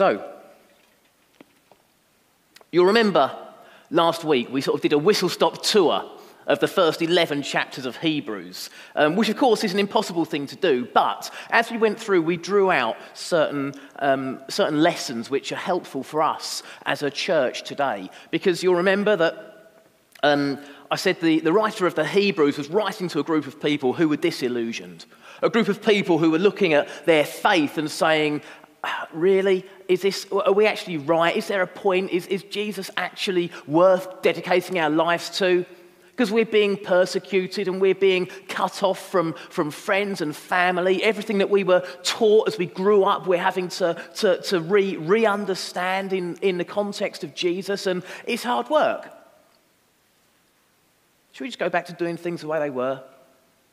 So, 0.00 0.24
you'll 2.72 2.86
remember 2.86 3.36
last 3.90 4.24
week 4.24 4.50
we 4.50 4.62
sort 4.62 4.76
of 4.76 4.80
did 4.80 4.94
a 4.94 4.98
whistle 4.98 5.28
stop 5.28 5.62
tour 5.62 6.10
of 6.46 6.58
the 6.58 6.68
first 6.68 7.02
11 7.02 7.42
chapters 7.42 7.84
of 7.84 7.98
Hebrews, 7.98 8.70
um, 8.96 9.14
which 9.14 9.28
of 9.28 9.36
course 9.36 9.62
is 9.62 9.74
an 9.74 9.78
impossible 9.78 10.24
thing 10.24 10.46
to 10.46 10.56
do. 10.56 10.88
But 10.94 11.30
as 11.50 11.70
we 11.70 11.76
went 11.76 12.00
through, 12.00 12.22
we 12.22 12.38
drew 12.38 12.70
out 12.70 12.96
certain, 13.12 13.74
um, 13.98 14.40
certain 14.48 14.82
lessons 14.82 15.28
which 15.28 15.52
are 15.52 15.56
helpful 15.56 16.02
for 16.02 16.22
us 16.22 16.62
as 16.86 17.02
a 17.02 17.10
church 17.10 17.64
today. 17.64 18.08
Because 18.30 18.62
you'll 18.62 18.76
remember 18.76 19.16
that 19.16 19.50
um, 20.22 20.58
I 20.90 20.96
said 20.96 21.20
the, 21.20 21.40
the 21.40 21.52
writer 21.52 21.86
of 21.86 21.94
the 21.94 22.06
Hebrews 22.06 22.56
was 22.56 22.70
writing 22.70 23.08
to 23.08 23.20
a 23.20 23.22
group 23.22 23.46
of 23.46 23.60
people 23.60 23.92
who 23.92 24.08
were 24.08 24.16
disillusioned, 24.16 25.04
a 25.42 25.48
group 25.50 25.68
of 25.68 25.82
people 25.82 26.18
who 26.18 26.30
were 26.30 26.38
looking 26.38 26.72
at 26.72 26.88
their 27.06 27.24
faith 27.24 27.78
and 27.78 27.90
saying, 27.90 28.42
Really? 29.12 29.66
Is 29.88 30.02
this, 30.02 30.26
are 30.30 30.52
we 30.52 30.66
actually 30.66 30.96
right? 30.96 31.36
Is 31.36 31.48
there 31.48 31.62
a 31.62 31.66
point? 31.66 32.10
Is, 32.10 32.26
is 32.28 32.42
Jesus 32.44 32.90
actually 32.96 33.50
worth 33.66 34.22
dedicating 34.22 34.78
our 34.78 34.90
lives 34.90 35.30
to? 35.38 35.66
because 36.20 36.30
we're 36.30 36.44
being 36.44 36.76
persecuted 36.76 37.66
and 37.66 37.80
we're 37.80 37.94
being 37.94 38.26
cut 38.46 38.82
off 38.82 39.10
from, 39.10 39.32
from 39.48 39.70
friends 39.70 40.20
and 40.20 40.36
family. 40.36 41.02
Everything 41.02 41.38
that 41.38 41.48
we 41.48 41.64
were 41.64 41.80
taught 42.02 42.46
as 42.46 42.58
we 42.58 42.66
grew 42.66 43.04
up, 43.04 43.26
we're 43.26 43.38
having 43.38 43.68
to, 43.68 43.96
to, 44.16 44.38
to 44.42 44.60
re, 44.60 44.98
re 44.98 45.24
understand 45.24 46.12
in, 46.12 46.36
in 46.42 46.58
the 46.58 46.64
context 46.64 47.24
of 47.24 47.34
Jesus, 47.34 47.86
and 47.86 48.02
it's 48.26 48.42
hard 48.42 48.68
work. 48.68 49.08
Should 51.32 51.44
we 51.44 51.48
just 51.48 51.58
go 51.58 51.70
back 51.70 51.86
to 51.86 51.94
doing 51.94 52.18
things 52.18 52.42
the 52.42 52.48
way 52.48 52.58
they 52.58 52.68
were? 52.68 53.02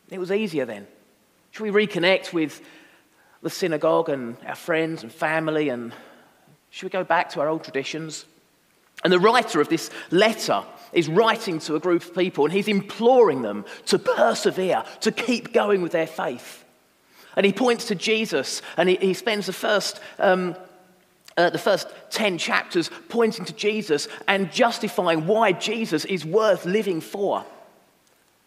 It 0.10 0.18
was 0.18 0.32
easier 0.32 0.64
then. 0.64 0.88
Should 1.52 1.70
we 1.70 1.86
reconnect 1.86 2.32
with 2.32 2.62
the 3.42 3.50
synagogue 3.50 4.10
and 4.10 4.38
our 4.46 4.56
friends 4.56 5.04
and 5.04 5.12
family? 5.12 5.70
And 5.70 5.94
should 6.70 6.86
we 6.86 6.90
go 6.90 7.04
back 7.04 7.30
to 7.32 7.42
our 7.42 7.48
old 7.48 7.64
traditions? 7.64 8.26
And 9.04 9.14
the 9.14 9.20
writer 9.20 9.62
of 9.62 9.70
this 9.70 9.90
letter 10.12 10.64
is 10.94 11.08
writing 11.08 11.60
to 11.60 11.76
a 11.76 11.80
group 11.80 12.04
of 12.04 12.16
people 12.16 12.46
and 12.46 12.54
he's 12.54 12.68
imploring 12.68 13.42
them 13.42 13.66
to 13.88 14.00
persevere, 14.00 14.84
to 15.02 15.12
keep 15.12 15.54
going 15.54 15.82
with 15.82 15.92
their 15.92 16.08
faith. 16.08 16.64
And 17.36 17.46
he 17.46 17.54
points 17.54 17.86
to 17.86 17.96
Jesus 17.96 18.62
and 18.78 18.90
he, 18.90 18.96
he 18.96 19.14
spends 19.14 19.46
the 19.46 19.54
first, 19.54 20.00
um, 20.18 20.56
uh, 21.36 21.52
the 21.52 21.60
first 21.60 21.88
10 22.10 22.40
chapters 22.40 22.90
pointing 23.10 23.46
to 23.46 23.54
Jesus 23.54 24.08
and 24.28 24.52
justifying 24.52 25.28
why 25.28 25.52
Jesus 25.52 26.04
is 26.06 26.26
worth 26.26 26.66
living 26.66 27.00
for. 27.00 27.46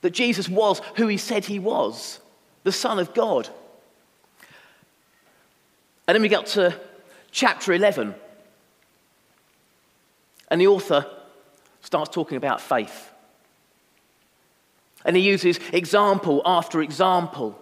That 0.00 0.10
Jesus 0.10 0.48
was 0.48 0.80
who 0.96 1.06
he 1.06 1.18
said 1.18 1.44
he 1.44 1.58
was, 1.58 2.18
the 2.64 2.72
Son 2.72 2.98
of 2.98 3.14
God. 3.14 3.48
And 6.10 6.16
then 6.16 6.22
we 6.22 6.28
get 6.28 6.46
to 6.46 6.74
chapter 7.30 7.72
11. 7.72 8.16
And 10.50 10.60
the 10.60 10.66
author 10.66 11.06
starts 11.82 12.12
talking 12.12 12.36
about 12.36 12.60
faith. 12.60 13.12
And 15.04 15.14
he 15.14 15.22
uses 15.22 15.60
example 15.72 16.42
after 16.44 16.82
example 16.82 17.56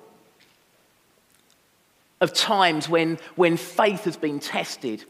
of 2.22 2.32
times 2.32 2.88
when, 2.88 3.18
when 3.36 3.58
faith 3.58 4.04
has 4.04 4.16
been 4.16 4.40
tested. 4.40 5.04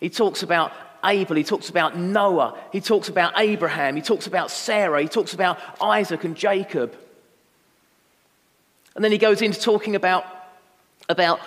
He 0.00 0.08
talks 0.08 0.42
about 0.42 0.72
Abel, 1.04 1.36
he 1.36 1.44
talks 1.44 1.68
about 1.68 1.94
Noah, 1.94 2.58
he 2.72 2.80
talks 2.80 3.10
about 3.10 3.34
Abraham, 3.36 3.96
he 3.96 4.02
talks 4.02 4.26
about 4.26 4.50
Sarah, 4.50 5.02
he 5.02 5.08
talks 5.08 5.34
about 5.34 5.58
Isaac 5.78 6.24
and 6.24 6.34
Jacob. 6.34 6.96
And 8.94 9.04
then 9.04 9.12
he 9.12 9.18
goes 9.18 9.42
into 9.42 9.60
talking 9.60 9.94
about, 9.94 10.24
about 11.10 11.38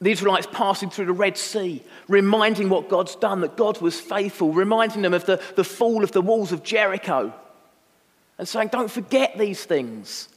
the 0.00 0.10
Israelites 0.12 0.46
passing 0.52 0.90
through 0.90 1.06
the 1.06 1.12
Red 1.12 1.36
Sea, 1.36 1.82
reminding 2.06 2.68
what 2.68 2.88
God's 2.88 3.16
done, 3.16 3.40
that 3.40 3.56
God 3.56 3.80
was 3.80 4.00
faithful, 4.00 4.52
reminding 4.52 5.02
them 5.02 5.14
of 5.14 5.26
the, 5.26 5.42
the 5.56 5.64
fall 5.64 6.04
of 6.04 6.12
the 6.12 6.22
walls 6.22 6.52
of 6.52 6.62
Jericho, 6.62 7.32
and 8.38 8.46
saying, 8.46 8.68
Don't 8.68 8.90
forget 8.90 9.36
these 9.36 9.64
things. 9.64 10.28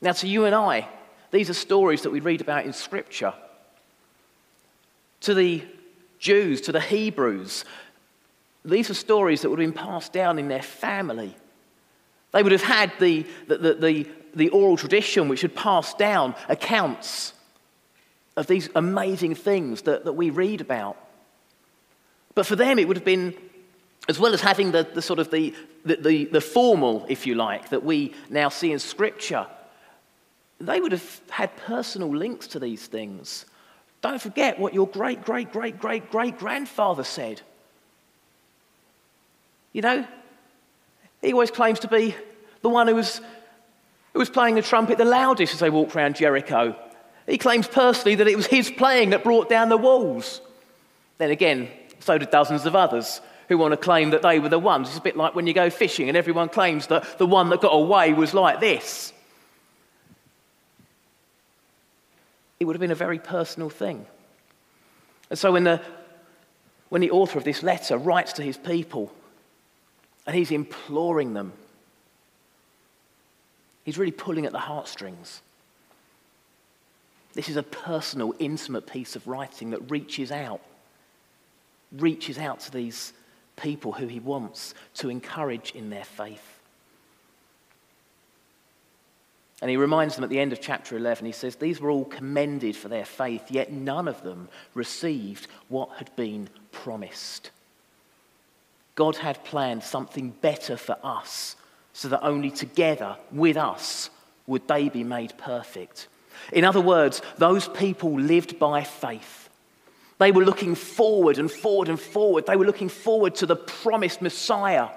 Now, 0.00 0.12
to 0.12 0.26
you 0.26 0.44
and 0.44 0.54
I, 0.54 0.88
these 1.30 1.48
are 1.48 1.54
stories 1.54 2.02
that 2.02 2.10
we 2.10 2.20
read 2.20 2.40
about 2.40 2.66
in 2.66 2.72
Scripture. 2.72 3.34
To 5.20 5.34
the 5.34 5.62
Jews, 6.18 6.60
to 6.62 6.72
the 6.72 6.80
Hebrews, 6.80 7.64
these 8.64 8.90
are 8.90 8.94
stories 8.94 9.42
that 9.42 9.50
would 9.50 9.60
have 9.60 9.74
been 9.74 9.84
passed 9.84 10.12
down 10.12 10.38
in 10.40 10.48
their 10.48 10.62
family. 10.62 11.34
They 12.32 12.42
would 12.42 12.52
have 12.52 12.62
had 12.62 12.92
the, 12.98 13.24
the, 13.46 13.58
the, 13.58 13.74
the, 13.74 14.08
the 14.34 14.48
oral 14.48 14.76
tradition 14.76 15.28
which 15.28 15.42
had 15.42 15.54
passed 15.54 15.98
down 15.98 16.34
accounts 16.48 17.32
of 18.36 18.46
these 18.46 18.68
amazing 18.74 19.34
things 19.34 19.82
that, 19.82 20.04
that 20.04 20.12
we 20.12 20.30
read 20.30 20.60
about. 20.60 20.96
But 22.34 22.46
for 22.46 22.56
them, 22.56 22.78
it 22.78 22.86
would 22.86 22.96
have 22.96 23.04
been, 23.04 23.34
as 24.08 24.18
well 24.18 24.34
as 24.34 24.42
having 24.42 24.72
the, 24.72 24.86
the 24.92 25.00
sort 25.00 25.18
of 25.18 25.30
the, 25.30 25.54
the, 25.84 25.96
the, 25.96 26.24
the 26.26 26.40
formal, 26.40 27.06
if 27.08 27.26
you 27.26 27.34
like, 27.34 27.70
that 27.70 27.82
we 27.82 28.14
now 28.28 28.50
see 28.50 28.72
in 28.72 28.78
Scripture, 28.78 29.46
they 30.60 30.80
would 30.80 30.92
have 30.92 31.20
had 31.30 31.56
personal 31.56 32.14
links 32.14 32.46
to 32.48 32.58
these 32.58 32.86
things. 32.86 33.46
Don't 34.02 34.20
forget 34.20 34.58
what 34.58 34.74
your 34.74 34.86
great, 34.86 35.24
great, 35.24 35.50
great, 35.50 35.80
great, 35.80 36.10
great 36.10 36.38
grandfather 36.38 37.04
said. 37.04 37.40
You 39.72 39.82
know, 39.82 40.06
he 41.22 41.32
always 41.32 41.50
claims 41.50 41.80
to 41.80 41.88
be 41.88 42.14
the 42.62 42.68
one 42.68 42.86
who 42.86 42.94
was, 42.94 43.20
who 44.12 44.18
was 44.18 44.30
playing 44.30 44.54
the 44.54 44.62
trumpet 44.62 44.98
the 44.98 45.04
loudest 45.04 45.54
as 45.54 45.60
they 45.60 45.70
walked 45.70 45.96
around 45.96 46.16
Jericho. 46.16 46.76
He 47.26 47.38
claims 47.38 47.66
personally 47.66 48.14
that 48.16 48.28
it 48.28 48.36
was 48.36 48.46
his 48.46 48.70
playing 48.70 49.10
that 49.10 49.24
brought 49.24 49.48
down 49.48 49.68
the 49.68 49.76
walls. 49.76 50.40
Then 51.18 51.30
again, 51.30 51.68
so 51.98 52.18
do 52.18 52.26
dozens 52.26 52.66
of 52.66 52.76
others 52.76 53.20
who 53.48 53.58
want 53.58 53.72
to 53.72 53.76
claim 53.76 54.10
that 54.10 54.22
they 54.22 54.38
were 54.38 54.48
the 54.48 54.58
ones. 54.58 54.88
It's 54.88 54.98
a 54.98 55.02
bit 55.02 55.16
like 55.16 55.34
when 55.34 55.46
you 55.46 55.54
go 55.54 55.70
fishing 55.70 56.08
and 56.08 56.16
everyone 56.16 56.48
claims 56.48 56.88
that 56.88 57.18
the 57.18 57.26
one 57.26 57.50
that 57.50 57.60
got 57.60 57.72
away 57.72 58.12
was 58.12 58.34
like 58.34 58.60
this. 58.60 59.12
It 62.58 62.64
would 62.64 62.74
have 62.74 62.80
been 62.80 62.90
a 62.90 62.96
very 62.96 63.18
personal 63.18 63.70
thing. 63.70 64.06
And 65.30 65.38
so 65.38 65.52
when 65.52 65.64
the, 65.64 65.80
when 66.88 67.00
the 67.00 67.10
author 67.10 67.38
of 67.38 67.44
this 67.44 67.62
letter 67.62 67.98
writes 67.98 68.34
to 68.34 68.42
his 68.42 68.56
people 68.56 69.12
and 70.26 70.34
he's 70.34 70.50
imploring 70.50 71.34
them, 71.34 71.52
he's 73.84 73.98
really 73.98 74.12
pulling 74.12 74.46
at 74.46 74.52
the 74.52 74.58
heartstrings. 74.58 75.42
This 77.36 77.50
is 77.50 77.56
a 77.56 77.62
personal, 77.62 78.34
intimate 78.38 78.86
piece 78.86 79.14
of 79.14 79.28
writing 79.28 79.70
that 79.70 79.90
reaches 79.90 80.32
out, 80.32 80.62
reaches 81.92 82.38
out 82.38 82.60
to 82.60 82.72
these 82.72 83.12
people 83.56 83.92
who 83.92 84.06
he 84.06 84.20
wants 84.20 84.72
to 84.94 85.10
encourage 85.10 85.72
in 85.72 85.90
their 85.90 86.04
faith. 86.04 86.58
And 89.60 89.70
he 89.70 89.76
reminds 89.76 90.14
them 90.14 90.24
at 90.24 90.30
the 90.30 90.40
end 90.40 90.54
of 90.54 90.62
chapter 90.62 90.96
11, 90.96 91.26
he 91.26 91.32
says, 91.32 91.56
These 91.56 91.78
were 91.78 91.90
all 91.90 92.06
commended 92.06 92.74
for 92.74 92.88
their 92.88 93.04
faith, 93.04 93.50
yet 93.50 93.70
none 93.70 94.08
of 94.08 94.22
them 94.22 94.48
received 94.72 95.46
what 95.68 95.90
had 95.98 96.16
been 96.16 96.48
promised. 96.72 97.50
God 98.94 99.16
had 99.16 99.44
planned 99.44 99.82
something 99.82 100.30
better 100.30 100.78
for 100.78 100.96
us, 101.02 101.56
so 101.92 102.08
that 102.08 102.24
only 102.24 102.50
together 102.50 103.18
with 103.30 103.58
us 103.58 104.08
would 104.46 104.66
they 104.68 104.88
be 104.88 105.04
made 105.04 105.36
perfect. 105.36 106.08
In 106.52 106.64
other 106.64 106.80
words, 106.80 107.22
those 107.38 107.68
people 107.68 108.18
lived 108.18 108.58
by 108.58 108.84
faith. 108.84 109.48
They 110.18 110.32
were 110.32 110.44
looking 110.44 110.74
forward 110.74 111.38
and 111.38 111.50
forward 111.50 111.88
and 111.88 112.00
forward. 112.00 112.46
They 112.46 112.56
were 112.56 112.64
looking 112.64 112.88
forward 112.88 113.34
to 113.36 113.46
the 113.46 113.56
promised 113.56 114.22
Messiah 114.22 114.88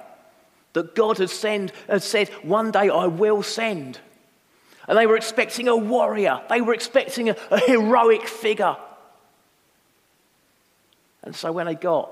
that 0.73 0.95
God 0.95 1.17
had, 1.17 1.29
send, 1.29 1.71
had 1.87 2.03
said, 2.03 2.29
One 2.43 2.71
day 2.71 2.89
I 2.89 3.07
will 3.07 3.43
send. 3.43 3.99
And 4.87 4.97
they 4.97 5.07
were 5.07 5.17
expecting 5.17 5.67
a 5.67 5.75
warrior, 5.75 6.41
they 6.49 6.61
were 6.61 6.73
expecting 6.73 7.29
a, 7.29 7.35
a 7.51 7.59
heroic 7.59 8.27
figure. 8.27 8.77
And 11.21 11.35
so 11.35 11.51
when 11.51 11.65
they 11.65 11.75
got 11.75 12.09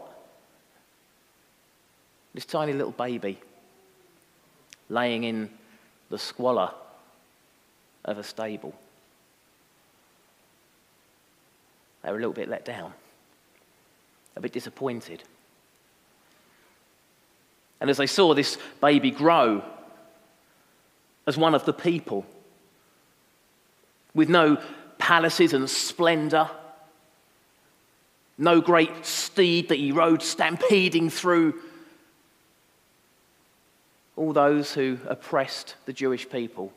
this 2.33 2.45
tiny 2.45 2.73
little 2.73 2.91
baby 2.91 3.39
laying 4.89 5.23
in 5.23 5.49
the 6.09 6.19
squalor 6.19 6.71
of 8.05 8.17
a 8.17 8.23
stable, 8.23 8.75
they 12.07 12.13
were 12.13 12.19
a 12.19 12.21
little 12.21 12.31
bit 12.31 12.47
let 12.47 12.63
down, 12.63 12.93
a 14.37 14.39
bit 14.39 14.53
disappointed. 14.53 15.21
And 17.81 17.89
as 17.89 17.97
they 17.97 18.07
saw 18.07 18.33
this 18.33 18.57
baby 18.79 19.11
grow 19.11 19.61
as 21.27 21.37
one 21.37 21.53
of 21.53 21.65
the 21.65 21.73
people, 21.73 22.25
with 24.13 24.29
no 24.29 24.57
palaces 24.97 25.51
and 25.51 25.69
splendor, 25.69 26.49
no 28.37 28.61
great 28.61 29.05
steed 29.05 29.67
that 29.67 29.75
he 29.75 29.91
rode 29.91 30.21
stampeding 30.21 31.09
through 31.09 31.55
all 34.15 34.31
those 34.31 34.73
who 34.73 34.97
oppressed 35.09 35.75
the 35.85 35.91
Jewish 35.91 36.29
people. 36.29 36.71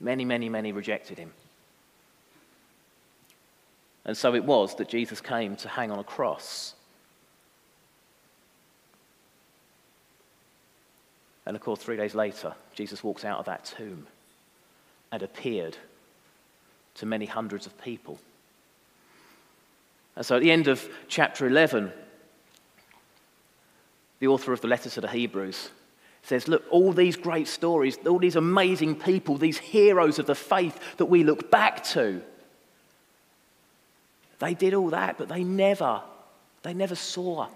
Many, 0.00 0.26
many, 0.26 0.50
many 0.50 0.72
rejected 0.72 1.16
him. 1.16 1.32
And 4.06 4.16
so 4.16 4.34
it 4.34 4.44
was 4.44 4.76
that 4.76 4.88
Jesus 4.88 5.20
came 5.20 5.56
to 5.56 5.68
hang 5.68 5.90
on 5.90 5.98
a 5.98 6.04
cross. 6.04 6.74
And 11.44 11.56
of 11.56 11.62
course, 11.62 11.80
three 11.80 11.96
days 11.96 12.14
later, 12.14 12.54
Jesus 12.72 13.02
walked 13.02 13.24
out 13.24 13.40
of 13.40 13.46
that 13.46 13.64
tomb 13.64 14.06
and 15.10 15.22
appeared 15.22 15.76
to 16.94 17.06
many 17.06 17.26
hundreds 17.26 17.66
of 17.66 17.80
people. 17.82 18.18
And 20.14 20.24
so 20.24 20.36
at 20.36 20.42
the 20.42 20.52
end 20.52 20.68
of 20.68 20.88
chapter 21.08 21.46
11, 21.46 21.92
the 24.20 24.28
author 24.28 24.52
of 24.52 24.60
the 24.60 24.68
letter 24.68 24.88
to 24.88 25.00
the 25.00 25.08
Hebrews 25.08 25.70
says, 26.22 26.46
Look, 26.46 26.64
all 26.70 26.92
these 26.92 27.16
great 27.16 27.48
stories, 27.48 27.98
all 28.06 28.18
these 28.18 28.36
amazing 28.36 28.96
people, 29.00 29.36
these 29.36 29.58
heroes 29.58 30.20
of 30.20 30.26
the 30.26 30.34
faith 30.34 30.78
that 30.96 31.06
we 31.06 31.24
look 31.24 31.50
back 31.50 31.82
to, 31.84 32.22
they 34.38 34.54
did 34.54 34.74
all 34.74 34.90
that, 34.90 35.18
but 35.18 35.28
they 35.28 35.44
never, 35.44 36.02
they 36.62 36.74
never 36.74 36.94
saw 36.94 37.48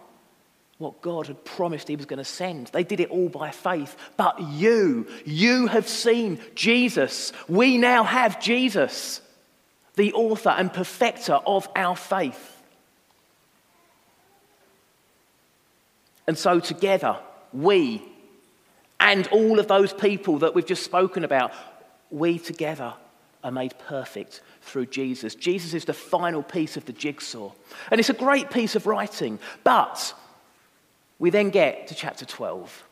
what 0.78 1.02
God 1.02 1.26
had 1.26 1.44
promised 1.44 1.88
He 1.88 1.96
was 1.96 2.06
going 2.06 2.18
to 2.18 2.24
send. 2.24 2.68
They 2.68 2.84
did 2.84 3.00
it 3.00 3.10
all 3.10 3.28
by 3.28 3.50
faith. 3.50 3.96
But 4.16 4.40
you, 4.40 5.06
you 5.26 5.66
have 5.66 5.86
seen 5.88 6.40
Jesus. 6.54 7.32
We 7.48 7.76
now 7.76 8.02
have 8.04 8.40
Jesus, 8.40 9.20
the 9.96 10.12
author 10.14 10.50
and 10.50 10.72
perfecter 10.72 11.34
of 11.34 11.68
our 11.76 11.96
faith. 11.96 12.56
And 16.26 16.38
so, 16.38 16.60
together, 16.60 17.18
we 17.52 18.02
and 19.00 19.26
all 19.28 19.58
of 19.58 19.66
those 19.66 19.92
people 19.92 20.38
that 20.40 20.54
we've 20.54 20.66
just 20.66 20.84
spoken 20.84 21.24
about, 21.24 21.52
we 22.10 22.38
together 22.38 22.94
are 23.42 23.50
made 23.50 23.78
perfect 23.78 24.42
through 24.62 24.86
Jesus. 24.86 25.34
Jesus 25.34 25.74
is 25.74 25.84
the 25.84 25.94
final 25.94 26.42
piece 26.42 26.76
of 26.76 26.84
the 26.84 26.92
jigsaw. 26.92 27.50
And 27.90 27.98
it's 27.98 28.10
a 28.10 28.14
great 28.14 28.50
piece 28.50 28.76
of 28.76 28.86
writing. 28.86 29.38
But 29.64 30.14
we 31.18 31.30
then 31.30 31.50
get 31.50 31.88
to 31.88 31.94
chapter 31.94 32.24
12. 32.24 32.84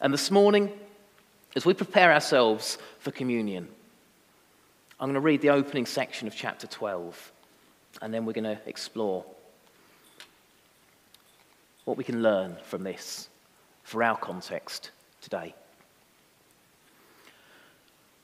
And 0.00 0.12
this 0.12 0.30
morning, 0.30 0.70
as 1.56 1.64
we 1.64 1.74
prepare 1.74 2.12
ourselves 2.12 2.78
for 2.98 3.10
communion, 3.10 3.68
I'm 4.98 5.08
going 5.08 5.14
to 5.14 5.20
read 5.20 5.40
the 5.40 5.50
opening 5.50 5.86
section 5.86 6.28
of 6.28 6.34
chapter 6.34 6.66
12. 6.66 7.32
And 8.02 8.12
then 8.12 8.24
we're 8.24 8.32
going 8.32 8.44
to 8.44 8.58
explore 8.66 9.24
what 11.84 11.96
we 11.96 12.04
can 12.04 12.22
learn 12.22 12.56
from 12.64 12.84
this 12.84 13.28
for 13.82 14.02
our 14.02 14.16
context 14.16 14.90
today. 15.20 15.54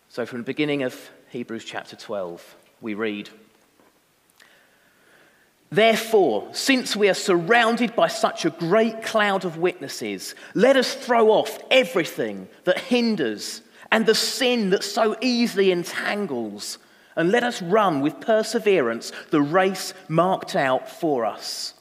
So, 0.09 0.25
from 0.25 0.39
the 0.39 0.45
beginning 0.45 0.83
of 0.83 1.11
Hebrews 1.31 1.65
chapter 1.65 1.97
12, 1.97 2.57
we 2.81 2.95
read 2.95 3.29
Therefore, 5.71 6.49
since 6.53 6.95
we 6.95 7.09
are 7.09 7.15
surrounded 7.15 7.97
by 7.97 8.07
such 8.07 8.45
a 8.45 8.51
great 8.51 9.03
cloud 9.03 9.45
of 9.45 9.59
witnesses, 9.59 10.37
let 10.55 10.77
us 10.77 10.95
throw 10.95 11.31
off 11.31 11.59
everything 11.71 12.47
that 12.65 12.79
hinders 12.79 13.63
and 13.91 14.07
the 14.07 14.15
sin 14.15 14.71
that 14.71 14.85
so 14.85 15.17
easily 15.21 15.73
entangles, 15.73 16.79
and 17.17 17.33
let 17.33 17.43
us 17.43 17.61
run 17.61 18.01
with 18.01 18.21
perseverance 18.21 19.11
the 19.31 19.43
race 19.43 19.95
marked 20.09 20.55
out 20.55 20.89
for 20.89 21.25
us. 21.25 21.75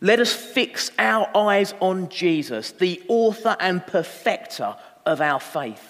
Let 0.00 0.18
us 0.18 0.32
fix 0.32 0.90
our 0.98 1.28
eyes 1.36 1.74
on 1.80 2.08
Jesus, 2.08 2.72
the 2.72 3.02
author 3.08 3.56
and 3.60 3.86
perfecter 3.86 4.76
of 5.04 5.20
our 5.20 5.40
faith, 5.40 5.89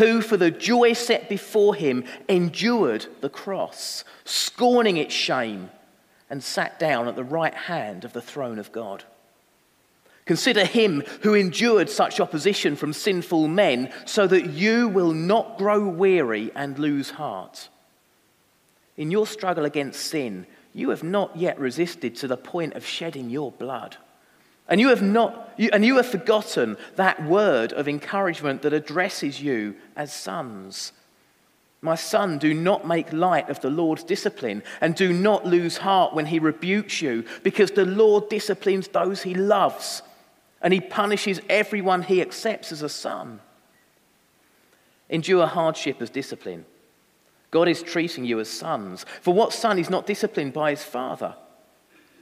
who, 0.00 0.22
for 0.22 0.38
the 0.38 0.50
joy 0.50 0.94
set 0.94 1.28
before 1.28 1.74
him, 1.74 2.04
endured 2.26 3.06
the 3.20 3.28
cross, 3.28 4.02
scorning 4.24 4.96
its 4.96 5.14
shame, 5.14 5.68
and 6.30 6.42
sat 6.42 6.78
down 6.78 7.06
at 7.06 7.16
the 7.16 7.22
right 7.22 7.52
hand 7.52 8.02
of 8.06 8.14
the 8.14 8.22
throne 8.22 8.58
of 8.58 8.72
God. 8.72 9.04
Consider 10.24 10.64
him 10.64 11.02
who 11.20 11.34
endured 11.34 11.90
such 11.90 12.18
opposition 12.18 12.76
from 12.76 12.94
sinful 12.94 13.46
men, 13.46 13.92
so 14.06 14.26
that 14.26 14.46
you 14.46 14.88
will 14.88 15.12
not 15.12 15.58
grow 15.58 15.86
weary 15.86 16.50
and 16.54 16.78
lose 16.78 17.10
heart. 17.10 17.68
In 18.96 19.10
your 19.10 19.26
struggle 19.26 19.66
against 19.66 20.00
sin, 20.00 20.46
you 20.72 20.88
have 20.88 21.02
not 21.02 21.36
yet 21.36 21.60
resisted 21.60 22.16
to 22.16 22.26
the 22.26 22.38
point 22.38 22.72
of 22.72 22.86
shedding 22.86 23.28
your 23.28 23.52
blood. 23.52 23.98
And 24.70 24.80
you 24.80 24.88
have 24.88 25.02
not 25.02 25.48
and 25.58 25.84
you 25.84 25.96
have 25.96 26.06
forgotten 26.06 26.78
that 26.96 27.22
word 27.22 27.74
of 27.74 27.86
encouragement 27.86 28.62
that 28.62 28.72
addresses 28.72 29.42
you 29.42 29.74
as 29.94 30.10
sons. 30.10 30.92
My 31.82 31.96
son, 31.96 32.38
do 32.38 32.54
not 32.54 32.86
make 32.86 33.12
light 33.12 33.50
of 33.50 33.60
the 33.60 33.70
Lord's 33.70 34.04
discipline, 34.04 34.62
and 34.80 34.94
do 34.94 35.12
not 35.12 35.46
lose 35.46 35.78
heart 35.78 36.14
when 36.14 36.26
he 36.26 36.38
rebukes 36.38 37.02
you, 37.02 37.24
because 37.42 37.70
the 37.70 37.86
Lord 37.86 38.28
disciplines 38.28 38.88
those 38.88 39.22
he 39.22 39.34
loves, 39.34 40.02
and 40.60 40.72
he 40.74 40.80
punishes 40.80 41.40
everyone 41.48 42.02
he 42.02 42.20
accepts 42.20 42.70
as 42.70 42.82
a 42.82 42.88
son. 42.88 43.40
Endure 45.08 45.46
hardship 45.46 46.00
as 46.00 46.10
discipline. 46.10 46.64
God 47.50 47.66
is 47.66 47.82
treating 47.82 48.24
you 48.24 48.40
as 48.40 48.48
sons. 48.48 49.04
For 49.22 49.34
what 49.34 49.52
son 49.52 49.78
is 49.78 49.90
not 49.90 50.06
disciplined 50.06 50.52
by 50.52 50.70
his 50.70 50.84
father? 50.84 51.34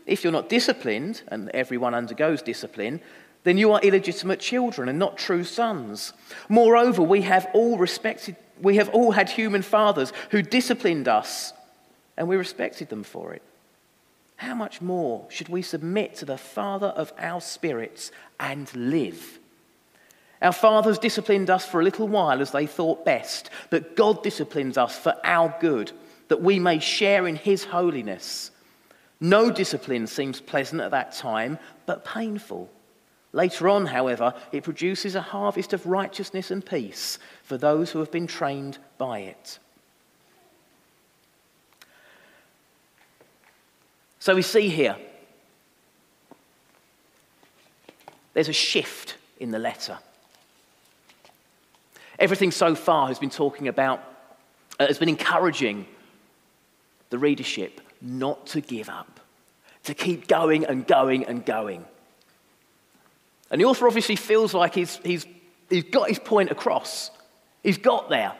If 0.08 0.24
you're 0.24 0.32
not 0.32 0.48
disciplined, 0.48 1.22
and 1.28 1.50
everyone 1.50 1.94
undergoes 1.94 2.40
discipline, 2.40 3.00
then 3.44 3.58
you 3.58 3.72
are 3.72 3.80
illegitimate 3.80 4.40
children 4.40 4.88
and 4.88 4.98
not 4.98 5.18
true 5.18 5.44
sons. 5.44 6.12
Moreover, 6.48 7.02
we 7.02 7.22
have 7.22 7.46
all 7.52 7.76
respected, 7.76 8.36
we 8.60 8.76
have 8.76 8.88
all 8.88 9.12
had 9.12 9.28
human 9.28 9.62
fathers 9.62 10.12
who 10.30 10.42
disciplined 10.42 11.08
us, 11.08 11.52
and 12.16 12.26
we 12.26 12.36
respected 12.36 12.88
them 12.88 13.04
for 13.04 13.34
it. 13.34 13.42
How 14.36 14.54
much 14.54 14.80
more 14.80 15.26
should 15.28 15.48
we 15.48 15.62
submit 15.62 16.14
to 16.16 16.24
the 16.24 16.38
Father 16.38 16.88
of 16.88 17.12
our 17.18 17.40
spirits 17.40 18.10
and 18.40 18.74
live? 18.74 19.38
Our 20.40 20.52
fathers 20.52 20.98
disciplined 20.98 21.50
us 21.50 21.66
for 21.66 21.80
a 21.80 21.84
little 21.84 22.08
while 22.08 22.40
as 22.40 22.52
they 22.52 22.66
thought 22.66 23.04
best, 23.04 23.50
but 23.70 23.94
God 23.96 24.22
disciplines 24.22 24.78
us 24.78 24.96
for 24.96 25.14
our 25.24 25.54
good, 25.60 25.92
that 26.28 26.40
we 26.40 26.58
may 26.58 26.78
share 26.78 27.26
in 27.26 27.36
His 27.36 27.64
holiness. 27.64 28.52
No 29.20 29.50
discipline 29.50 30.06
seems 30.06 30.40
pleasant 30.40 30.80
at 30.80 30.92
that 30.92 31.12
time, 31.12 31.58
but 31.86 32.04
painful. 32.04 32.70
Later 33.32 33.68
on, 33.68 33.86
however, 33.86 34.32
it 34.52 34.64
produces 34.64 35.14
a 35.14 35.20
harvest 35.20 35.72
of 35.72 35.86
righteousness 35.86 36.50
and 36.50 36.64
peace 36.64 37.18
for 37.42 37.58
those 37.58 37.90
who 37.90 37.98
have 37.98 38.10
been 38.10 38.26
trained 38.26 38.78
by 38.96 39.20
it. 39.20 39.58
So 44.20 44.34
we 44.34 44.42
see 44.42 44.68
here 44.68 44.96
there's 48.34 48.48
a 48.48 48.52
shift 48.52 49.16
in 49.40 49.50
the 49.50 49.58
letter. 49.58 49.98
Everything 52.18 52.50
so 52.50 52.74
far 52.74 53.08
has 53.08 53.18
been 53.18 53.30
talking 53.30 53.68
about, 53.68 54.02
uh, 54.78 54.86
has 54.86 54.98
been 54.98 55.08
encouraging 55.08 55.86
the 57.10 57.18
readership 57.18 57.80
not 58.00 58.46
to 58.48 58.60
give 58.60 58.88
up, 58.88 59.20
to 59.84 59.94
keep 59.94 60.28
going 60.28 60.64
and 60.64 60.86
going 60.86 61.24
and 61.24 61.44
going. 61.44 61.84
And 63.50 63.60
the 63.60 63.64
author 63.64 63.86
obviously 63.86 64.16
feels 64.16 64.54
like 64.54 64.74
he's, 64.74 64.96
he's, 64.98 65.26
he's 65.70 65.84
got 65.84 66.08
his 66.08 66.18
point 66.18 66.50
across. 66.50 67.10
He's 67.62 67.78
got 67.78 68.08
there. 68.08 68.32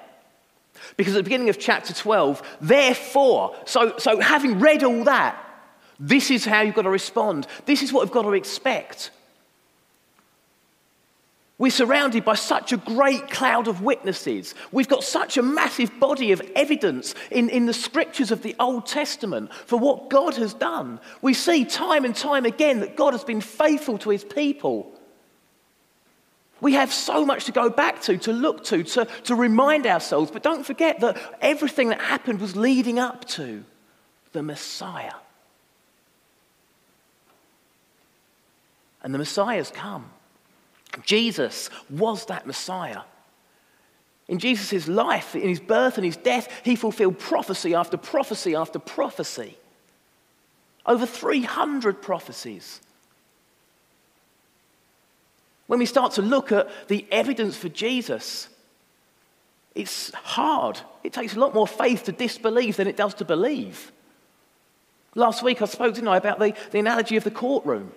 Because 0.96 1.14
at 1.14 1.18
the 1.18 1.22
beginning 1.24 1.48
of 1.48 1.58
chapter 1.58 1.92
12, 1.92 2.42
therefore, 2.60 3.56
so, 3.64 3.98
so 3.98 4.20
having 4.20 4.60
read 4.60 4.84
all 4.84 5.04
that, 5.04 5.44
this 5.98 6.30
is 6.30 6.44
how 6.44 6.60
you've 6.60 6.74
got 6.74 6.82
to 6.82 6.90
respond. 6.90 7.46
This 7.66 7.82
is 7.82 7.92
what 7.92 8.02
you've 8.02 8.12
got 8.12 8.22
to 8.22 8.34
expect. 8.34 9.10
We're 11.58 11.72
surrounded 11.72 12.24
by 12.24 12.36
such 12.36 12.72
a 12.72 12.76
great 12.76 13.30
cloud 13.30 13.66
of 13.66 13.82
witnesses. 13.82 14.54
We've 14.70 14.88
got 14.88 15.02
such 15.02 15.36
a 15.36 15.42
massive 15.42 15.98
body 15.98 16.30
of 16.30 16.40
evidence 16.54 17.16
in, 17.32 17.50
in 17.50 17.66
the 17.66 17.74
scriptures 17.74 18.30
of 18.30 18.42
the 18.42 18.54
Old 18.60 18.86
Testament 18.86 19.52
for 19.66 19.76
what 19.76 20.08
God 20.08 20.36
has 20.36 20.54
done. 20.54 21.00
We 21.20 21.34
see 21.34 21.64
time 21.64 22.04
and 22.04 22.14
time 22.14 22.44
again 22.44 22.78
that 22.80 22.96
God 22.96 23.12
has 23.12 23.24
been 23.24 23.40
faithful 23.40 23.98
to 23.98 24.10
his 24.10 24.22
people. 24.22 24.92
We 26.60 26.74
have 26.74 26.92
so 26.92 27.24
much 27.26 27.46
to 27.46 27.52
go 27.52 27.70
back 27.70 28.02
to, 28.02 28.16
to 28.18 28.32
look 28.32 28.62
to, 28.66 28.84
to, 28.84 29.06
to 29.24 29.34
remind 29.34 29.84
ourselves. 29.84 30.30
But 30.30 30.44
don't 30.44 30.64
forget 30.64 31.00
that 31.00 31.18
everything 31.40 31.88
that 31.88 32.00
happened 32.00 32.40
was 32.40 32.54
leading 32.54 33.00
up 33.00 33.24
to 33.30 33.64
the 34.32 34.44
Messiah. 34.44 35.14
And 39.02 39.12
the 39.12 39.18
Messiah's 39.18 39.72
come. 39.72 40.10
Jesus 41.04 41.70
was 41.90 42.26
that 42.26 42.46
Messiah. 42.46 43.02
In 44.28 44.38
Jesus' 44.38 44.88
life, 44.88 45.34
in 45.34 45.48
his 45.48 45.60
birth 45.60 45.96
and 45.96 46.04
his 46.04 46.16
death, 46.16 46.48
he 46.62 46.76
fulfilled 46.76 47.18
prophecy 47.18 47.74
after 47.74 47.96
prophecy 47.96 48.54
after 48.54 48.78
prophecy. 48.78 49.56
Over 50.84 51.06
300 51.06 52.02
prophecies. 52.02 52.80
When 55.66 55.78
we 55.78 55.86
start 55.86 56.12
to 56.12 56.22
look 56.22 56.52
at 56.52 56.68
the 56.88 57.06
evidence 57.10 57.56
for 57.56 57.68
Jesus, 57.68 58.48
it's 59.74 60.12
hard. 60.12 60.80
It 61.04 61.12
takes 61.12 61.36
a 61.36 61.40
lot 61.40 61.54
more 61.54 61.66
faith 61.66 62.04
to 62.04 62.12
disbelieve 62.12 62.76
than 62.76 62.88
it 62.88 62.96
does 62.96 63.14
to 63.14 63.24
believe. 63.24 63.92
Last 65.14 65.42
week 65.42 65.62
I 65.62 65.66
spoke, 65.66 65.94
didn't 65.94 66.08
I, 66.08 66.16
about 66.16 66.38
the, 66.38 66.54
the 66.70 66.78
analogy 66.78 67.16
of 67.16 67.24
the 67.24 67.30
courtroom 67.30 67.92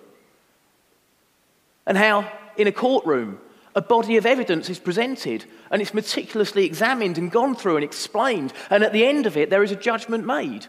and 1.86 1.96
how 1.96 2.30
in 2.56 2.66
a 2.66 2.72
courtroom 2.72 3.38
a 3.74 3.82
body 3.82 4.16
of 4.16 4.26
evidence 4.26 4.68
is 4.68 4.78
presented 4.78 5.44
and 5.70 5.80
it's 5.80 5.94
meticulously 5.94 6.64
examined 6.64 7.16
and 7.16 7.30
gone 7.30 7.54
through 7.54 7.76
and 7.76 7.84
explained, 7.84 8.52
and 8.70 8.84
at 8.84 8.92
the 8.92 9.06
end 9.06 9.26
of 9.26 9.36
it, 9.36 9.48
there 9.50 9.62
is 9.62 9.72
a 9.72 9.76
judgment 9.76 10.26
made. 10.26 10.66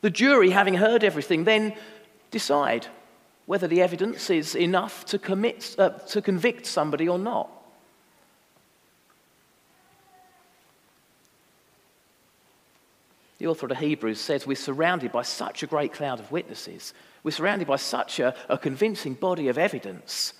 The 0.00 0.10
jury, 0.10 0.50
having 0.50 0.74
heard 0.74 1.04
everything, 1.04 1.44
then 1.44 1.74
decide 2.30 2.86
whether 3.44 3.66
the 3.66 3.82
evidence 3.82 4.30
is 4.30 4.54
enough 4.54 5.04
to, 5.06 5.18
commit, 5.18 5.74
uh, 5.78 5.90
to 5.90 6.22
convict 6.22 6.64
somebody 6.64 7.08
or 7.08 7.18
not. 7.18 7.50
The 13.38 13.48
author 13.48 13.66
of 13.66 13.70
the 13.70 13.74
Hebrews 13.74 14.20
says 14.20 14.46
we're 14.46 14.54
surrounded 14.54 15.10
by 15.10 15.22
such 15.22 15.64
a 15.64 15.66
great 15.66 15.92
cloud 15.92 16.20
of 16.20 16.30
witnesses. 16.30 16.94
We're 17.24 17.32
surrounded 17.32 17.66
by 17.66 17.76
such 17.76 18.20
a, 18.20 18.34
a 18.48 18.56
convincing 18.56 19.14
body 19.14 19.48
of 19.48 19.58
evidence 19.58 20.32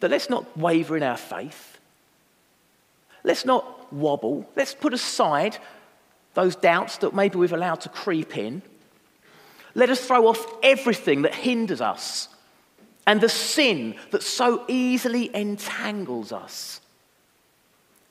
that 0.00 0.10
let's 0.10 0.30
not 0.30 0.56
waver 0.56 0.96
in 0.96 1.02
our 1.02 1.16
faith. 1.16 1.78
Let's 3.22 3.44
not 3.44 3.92
wobble. 3.92 4.48
Let's 4.56 4.74
put 4.74 4.94
aside 4.94 5.58
those 6.34 6.56
doubts 6.56 6.98
that 6.98 7.14
maybe 7.14 7.38
we've 7.38 7.52
allowed 7.52 7.82
to 7.82 7.88
creep 7.88 8.36
in. 8.36 8.62
Let 9.74 9.90
us 9.90 10.04
throw 10.04 10.26
off 10.26 10.44
everything 10.62 11.22
that 11.22 11.34
hinders 11.34 11.80
us 11.80 12.28
and 13.06 13.20
the 13.20 13.28
sin 13.28 13.94
that 14.10 14.22
so 14.22 14.64
easily 14.68 15.34
entangles 15.34 16.32
us. 16.32 16.80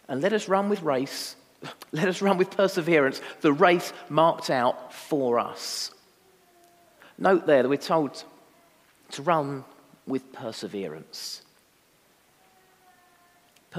And 0.08 0.22
let 0.22 0.34
us 0.34 0.48
run 0.48 0.70
with 0.70 0.82
race, 0.82 1.36
let 1.92 2.08
us 2.08 2.22
run 2.22 2.38
with 2.38 2.52
perseverance 2.52 3.22
the 3.42 3.54
race 3.54 3.94
marked 4.10 4.50
out 4.50 4.94
for 4.94 5.40
us. 5.40 5.92
Note 7.18 7.46
there 7.46 7.64
that 7.64 7.70
we're 7.70 7.78
told 7.78 8.24
to 9.12 9.22
run 9.22 9.66
with 10.08 10.32
perseverance. 10.32 11.42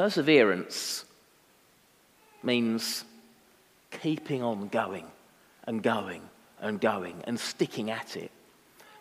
Perseverance 0.01 1.05
means 2.43 3.05
keeping 4.01 4.43
on 4.43 4.69
going 4.69 5.05
and 5.65 5.83
going 5.83 6.23
and 6.59 6.81
going 6.81 7.23
and 7.25 7.39
sticking 7.39 7.91
at 7.91 8.17
it. 8.17 8.31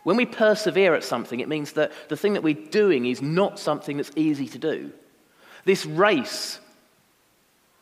When 0.04 0.18
we 0.18 0.26
persevere 0.26 0.96
at 0.96 1.06
something, 1.06 1.40
it 1.40 1.48
means 1.48 1.72
that 1.72 1.94
the 2.10 2.18
thing 2.18 2.34
that 2.34 2.44
we're 2.44 2.68
doing 2.70 3.06
is 3.06 3.22
not 3.22 3.60
something 3.60 3.96
that's 3.96 4.12
easy 4.18 4.50
to 4.50 4.58
do. 4.58 4.92
This 5.64 5.86
race 5.86 6.60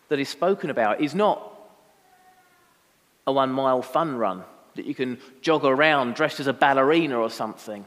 that 0.10 0.20
is 0.20 0.30
spoken 0.30 0.70
about 0.70 1.02
is 1.02 1.16
not 1.16 1.42
a 3.26 3.32
one 3.32 3.52
mile 3.52 3.82
fun 3.82 4.16
run 4.16 4.44
that 4.76 4.86
you 4.86 4.94
can 4.94 5.18
jog 5.42 5.66
around 5.66 6.14
dressed 6.14 6.40
as 6.40 6.46
a 6.46 6.54
ballerina 6.54 7.18
or 7.18 7.32
something. 7.32 7.84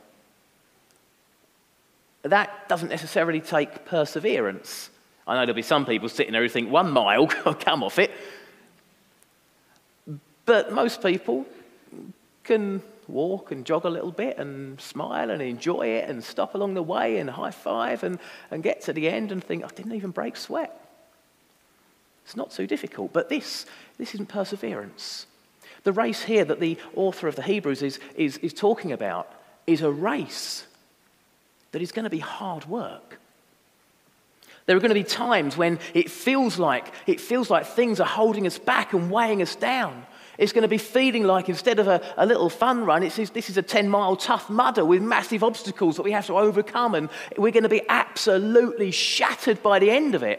That 2.23 2.69
doesn't 2.69 2.89
necessarily 2.89 3.41
take 3.41 3.85
perseverance. 3.85 4.91
I 5.31 5.35
know 5.35 5.43
there'll 5.43 5.55
be 5.55 5.63
some 5.63 5.87
people 5.87 6.09
sitting 6.09 6.33
there 6.33 6.43
who 6.43 6.49
think 6.49 6.73
one 6.73 6.91
mile, 6.91 7.29
come 7.61 7.85
off 7.85 8.01
it. 8.01 8.11
But 10.45 10.73
most 10.73 11.05
people 11.05 11.47
can 12.43 12.83
walk 13.07 13.53
and 13.53 13.65
jog 13.65 13.85
a 13.85 13.89
little 13.89 14.11
bit 14.11 14.39
and 14.39 14.81
smile 14.81 15.31
and 15.31 15.41
enjoy 15.41 15.87
it 15.87 16.09
and 16.09 16.25
stop 16.25 16.57
along 16.57 16.75
the 16.75 16.83
way 16.83 17.19
and 17.19 17.31
high 17.31 17.53
five 17.53 18.03
and, 18.03 18.19
and 18.51 18.65
get 18.65 18.81
to 18.83 18.93
the 18.93 19.09
end 19.09 19.31
and 19.31 19.43
think, 19.45 19.63
I 19.63 19.69
didn't 19.69 19.95
even 19.95 20.11
break 20.11 20.37
sweat. 20.37 20.77
It's 22.25 22.35
not 22.35 22.51
too 22.51 22.67
difficult. 22.67 23.13
But 23.13 23.29
this, 23.29 23.67
this 23.99 24.15
isn't 24.15 24.29
perseverance. 24.29 25.27
The 25.85 25.93
race 25.93 26.25
here 26.25 26.45
that 26.45 26.59
the 26.59 26.77
author 26.97 27.29
of 27.29 27.37
the 27.37 27.43
Hebrews 27.43 27.83
is, 27.83 28.01
is, 28.17 28.37
is 28.39 28.53
talking 28.53 28.91
about 28.91 29.33
is 29.65 29.81
a 29.83 29.93
race 29.93 30.67
that 31.71 31.83
is 31.83 31.93
going 31.93 32.03
to 32.03 32.11
be 32.11 32.19
hard 32.19 32.65
work. 32.65 33.21
There 34.71 34.77
are 34.77 34.81
going 34.81 34.91
to 34.91 34.95
be 34.95 35.03
times 35.03 35.57
when 35.57 35.81
it 35.95 36.09
feels 36.09 36.57
like, 36.57 36.95
it 37.09 37.21
feels 37.21 37.51
like 37.51 37.67
things 37.67 37.99
are 37.99 38.07
holding 38.07 38.47
us 38.47 38.57
back 38.57 38.93
and 38.93 39.11
weighing 39.11 39.43
us 39.43 39.57
down. 39.57 40.07
It's 40.39 40.53
going 40.53 40.63
to 40.63 40.69
be 40.69 40.79
feeling 40.79 41.25
like 41.25 41.49
instead 41.49 41.81
of 41.81 41.89
a, 41.89 42.01
a 42.17 42.25
little 42.25 42.49
fun 42.49 42.85
run, 42.85 43.03
it's, 43.03 43.17
this 43.17 43.51
is 43.51 43.57
a 43.57 43.63
10 43.63 43.89
mile 43.89 44.15
tough 44.15 44.49
mudder 44.49 44.85
with 44.85 45.03
massive 45.03 45.43
obstacles 45.43 45.97
that 45.97 46.03
we 46.03 46.13
have 46.13 46.25
to 46.27 46.39
overcome, 46.39 46.95
and 46.95 47.09
we're 47.37 47.51
going 47.51 47.65
to 47.65 47.69
be 47.69 47.83
absolutely 47.89 48.93
shattered 48.93 49.61
by 49.61 49.81
the 49.81 49.91
end 49.91 50.15
of 50.15 50.23
it. 50.23 50.39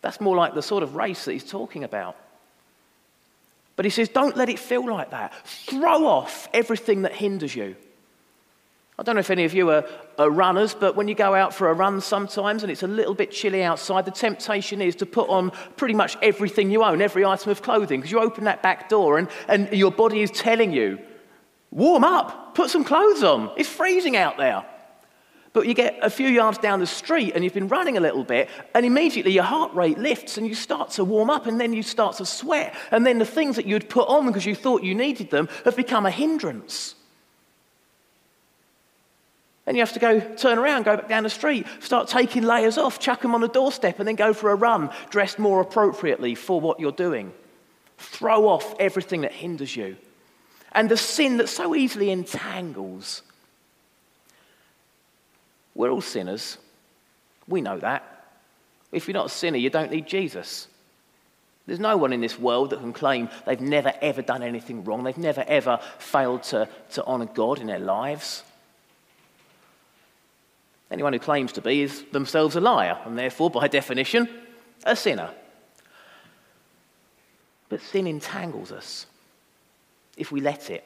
That's 0.00 0.20
more 0.20 0.36
like 0.36 0.54
the 0.54 0.62
sort 0.62 0.84
of 0.84 0.94
race 0.94 1.24
that 1.24 1.32
he's 1.32 1.50
talking 1.50 1.82
about. 1.82 2.16
But 3.74 3.84
he 3.84 3.90
says, 3.90 4.08
don't 4.08 4.36
let 4.36 4.48
it 4.48 4.60
feel 4.60 4.88
like 4.88 5.10
that. 5.10 5.34
Throw 5.44 6.06
off 6.06 6.48
everything 6.54 7.02
that 7.02 7.14
hinders 7.14 7.56
you. 7.56 7.74
I 8.96 9.02
don't 9.02 9.16
know 9.16 9.20
if 9.20 9.30
any 9.30 9.44
of 9.44 9.54
you 9.54 9.70
are, 9.70 9.84
are, 10.18 10.30
runners, 10.30 10.72
but 10.72 10.94
when 10.94 11.08
you 11.08 11.16
go 11.16 11.34
out 11.34 11.52
for 11.52 11.68
a 11.68 11.74
run 11.74 12.00
sometimes 12.00 12.62
and 12.62 12.70
it's 12.70 12.84
a 12.84 12.88
little 12.88 13.14
bit 13.14 13.32
chilly 13.32 13.64
outside, 13.64 14.04
the 14.04 14.12
temptation 14.12 14.80
is 14.80 14.94
to 14.96 15.06
put 15.06 15.28
on 15.28 15.50
pretty 15.76 15.94
much 15.94 16.16
everything 16.22 16.70
you 16.70 16.84
own, 16.84 17.02
every 17.02 17.24
item 17.24 17.50
of 17.50 17.60
clothing, 17.60 18.00
because 18.00 18.12
you 18.12 18.20
open 18.20 18.44
that 18.44 18.62
back 18.62 18.88
door 18.88 19.18
and, 19.18 19.28
and 19.48 19.72
your 19.72 19.90
body 19.90 20.22
is 20.22 20.30
telling 20.30 20.72
you, 20.72 21.00
warm 21.72 22.04
up, 22.04 22.54
put 22.54 22.70
some 22.70 22.84
clothes 22.84 23.24
on. 23.24 23.50
It's 23.56 23.68
freezing 23.68 24.16
out 24.16 24.36
there. 24.36 24.64
But 25.52 25.66
you 25.66 25.74
get 25.74 25.98
a 26.00 26.10
few 26.10 26.28
yards 26.28 26.58
down 26.58 26.78
the 26.78 26.86
street 26.86 27.32
and 27.34 27.42
you've 27.42 27.54
been 27.54 27.68
running 27.68 27.96
a 27.96 28.00
little 28.00 28.24
bit, 28.24 28.48
and 28.76 28.86
immediately 28.86 29.32
your 29.32 29.42
heart 29.42 29.74
rate 29.74 29.98
lifts 29.98 30.38
and 30.38 30.46
you 30.46 30.54
start 30.54 30.90
to 30.90 31.04
warm 31.04 31.30
up, 31.30 31.46
and 31.46 31.60
then 31.60 31.72
you 31.72 31.82
start 31.82 32.16
to 32.18 32.26
sweat. 32.26 32.76
And 32.92 33.04
then 33.04 33.18
the 33.18 33.24
things 33.24 33.56
that 33.56 33.66
you'd 33.66 33.88
put 33.88 34.06
on 34.08 34.26
because 34.26 34.46
you 34.46 34.54
thought 34.54 34.84
you 34.84 34.94
needed 34.94 35.30
them 35.30 35.48
have 35.64 35.74
become 35.74 36.06
a 36.06 36.12
hindrance. 36.12 36.94
And 39.66 39.76
you 39.76 39.82
have 39.82 39.94
to 39.94 39.98
go 39.98 40.20
turn 40.20 40.58
around, 40.58 40.84
go 40.84 40.96
back 40.96 41.08
down 41.08 41.22
the 41.22 41.30
street, 41.30 41.66
start 41.80 42.08
taking 42.08 42.42
layers 42.42 42.76
off, 42.76 42.98
chuck 42.98 43.22
them 43.22 43.34
on 43.34 43.40
the 43.40 43.48
doorstep, 43.48 43.98
and 43.98 44.06
then 44.06 44.14
go 44.14 44.34
for 44.34 44.50
a 44.50 44.54
run 44.54 44.90
dressed 45.08 45.38
more 45.38 45.60
appropriately 45.60 46.34
for 46.34 46.60
what 46.60 46.80
you're 46.80 46.92
doing. 46.92 47.32
Throw 47.96 48.48
off 48.48 48.74
everything 48.78 49.22
that 49.22 49.32
hinders 49.32 49.74
you. 49.74 49.96
And 50.72 50.90
the 50.90 50.96
sin 50.96 51.38
that 51.38 51.48
so 51.48 51.74
easily 51.74 52.10
entangles. 52.10 53.22
We're 55.74 55.90
all 55.90 56.00
sinners. 56.00 56.58
We 57.48 57.60
know 57.60 57.78
that. 57.78 58.26
If 58.92 59.08
you're 59.08 59.14
not 59.14 59.26
a 59.26 59.30
sinner, 59.30 59.56
you 59.56 59.70
don't 59.70 59.90
need 59.90 60.06
Jesus. 60.06 60.68
There's 61.66 61.80
no 61.80 61.96
one 61.96 62.12
in 62.12 62.20
this 62.20 62.38
world 62.38 62.70
that 62.70 62.80
can 62.80 62.92
claim 62.92 63.30
they've 63.46 63.60
never 63.60 63.92
ever 64.02 64.20
done 64.20 64.42
anything 64.42 64.84
wrong. 64.84 65.02
They've 65.02 65.16
never 65.16 65.44
ever 65.46 65.80
failed 65.98 66.42
to, 66.44 66.68
to 66.92 67.04
honor 67.04 67.26
God 67.26 67.58
in 67.58 67.66
their 67.66 67.78
lives. 67.78 68.42
Anyone 70.94 71.12
who 71.12 71.18
claims 71.18 71.50
to 71.54 71.60
be 71.60 71.82
is 71.82 72.04
themselves 72.12 72.54
a 72.54 72.60
liar, 72.60 72.96
and 73.04 73.18
therefore, 73.18 73.50
by 73.50 73.66
definition, 73.66 74.28
a 74.84 74.94
sinner. 74.94 75.28
But 77.68 77.82
sin 77.82 78.06
entangles 78.06 78.70
us 78.70 79.06
if 80.16 80.30
we 80.30 80.40
let 80.40 80.70
it. 80.70 80.84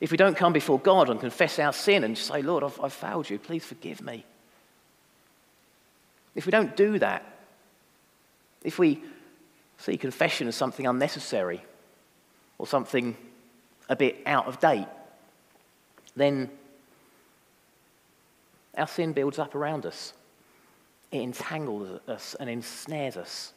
If 0.00 0.12
we 0.12 0.16
don't 0.16 0.36
come 0.36 0.52
before 0.52 0.78
God 0.78 1.10
and 1.10 1.18
confess 1.18 1.58
our 1.58 1.72
sin 1.72 2.04
and 2.04 2.16
say, 2.16 2.40
Lord, 2.40 2.62
I've, 2.62 2.80
I've 2.80 2.92
failed 2.92 3.28
you, 3.28 3.40
please 3.40 3.64
forgive 3.64 4.00
me. 4.00 4.24
If 6.36 6.46
we 6.46 6.52
don't 6.52 6.76
do 6.76 7.00
that, 7.00 7.26
if 8.62 8.78
we 8.78 9.02
see 9.78 9.96
confession 9.96 10.46
as 10.46 10.54
something 10.54 10.86
unnecessary 10.86 11.64
or 12.58 12.66
something 12.68 13.16
a 13.88 13.96
bit 13.96 14.18
out 14.24 14.46
of 14.46 14.60
date, 14.60 14.86
then 16.14 16.48
our 18.80 18.88
sin 18.88 19.12
builds 19.12 19.38
up 19.38 19.54
around 19.54 19.86
us. 19.86 20.14
It 21.12 21.20
entangles 21.20 22.00
us 22.08 22.34
and 22.40 22.48
ensnares 22.48 23.16
us. 23.16 23.52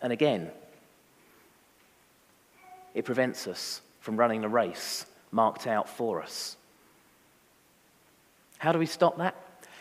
And 0.00 0.12
again, 0.12 0.50
it 2.94 3.04
prevents 3.04 3.46
us 3.46 3.80
from 4.00 4.16
running 4.16 4.42
the 4.42 4.48
race 4.48 5.06
marked 5.32 5.66
out 5.66 5.88
for 5.88 6.22
us. 6.22 6.56
How 8.58 8.70
do 8.70 8.78
we 8.78 8.86
stop 8.86 9.18
that? 9.18 9.34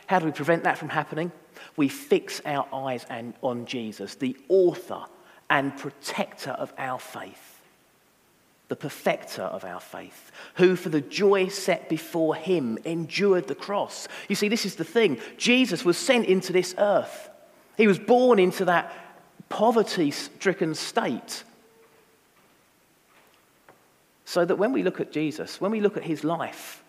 How 0.08 0.20
do 0.20 0.26
we 0.26 0.32
prevent 0.32 0.64
that 0.64 0.78
from 0.78 0.90
happening? 0.90 1.32
We 1.78 1.90
fix 1.90 2.42
our 2.46 2.68
eyes 2.74 3.06
on 3.44 3.66
Jesus, 3.66 4.16
the 4.16 4.36
author 4.50 5.06
and 5.50 5.78
protector 5.78 6.52
of 6.52 6.74
our 6.78 7.00
faith 7.00 7.53
the 8.74 8.78
perfecter 8.78 9.44
of 9.44 9.64
our 9.64 9.80
faith, 9.80 10.32
who 10.56 10.76
for 10.76 10.90
the 10.90 11.00
joy 11.00 11.48
set 11.48 11.90
before 11.90 12.34
him 12.34 12.80
endured 12.86 13.48
the 13.48 13.54
cross. 13.54 14.08
You 14.28 14.36
see, 14.36 14.48
this 14.48 14.66
is 14.66 14.78
the 14.78 14.84
thing 14.84 15.20
Jesus 15.38 15.86
was 15.86 15.96
sent 15.96 16.26
into 16.26 16.52
this 16.52 16.74
earth, 16.80 17.30
he 17.78 17.86
was 17.86 18.00
born 18.00 18.40
into 18.40 18.66
that 18.66 18.92
poverty 19.48 20.10
stricken 20.10 20.74
state. 20.74 21.44
So 24.26 24.44
that 24.44 24.56
when 24.56 24.72
we 24.72 24.82
look 24.82 25.00
at 25.00 25.12
Jesus, 25.12 25.62
when 25.62 25.70
we 25.70 25.80
look 25.80 25.96
at 25.96 26.04
his 26.04 26.24
life, 26.24 26.84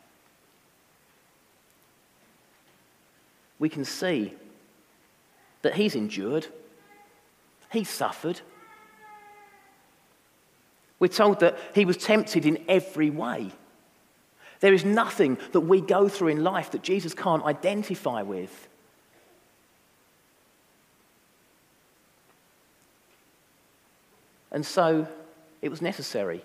we 3.59 3.69
can 3.69 3.85
see 3.85 4.33
that 5.61 5.75
he's 5.75 5.95
endured, 5.95 6.47
he's 7.71 7.91
suffered, 7.91 8.41
We're 10.99 11.09
told 11.09 11.41
that 11.41 11.59
he 11.75 11.85
was 11.85 11.97
tempted 11.97 12.47
in 12.47 12.65
every 12.69 13.11
way. 13.11 13.51
There 14.61 14.73
is 14.73 14.85
nothing 14.85 15.39
that 15.53 15.61
we 15.61 15.81
go 15.81 16.09
through 16.09 16.29
in 16.29 16.43
life 16.43 16.71
that 16.71 16.83
Jesus 16.83 17.13
can't 17.13 17.45
identify 17.45 18.23
with. 18.23 18.69
And 24.51 24.65
so 24.65 25.09
it 25.61 25.69
was 25.69 25.83
necessary 25.83 26.43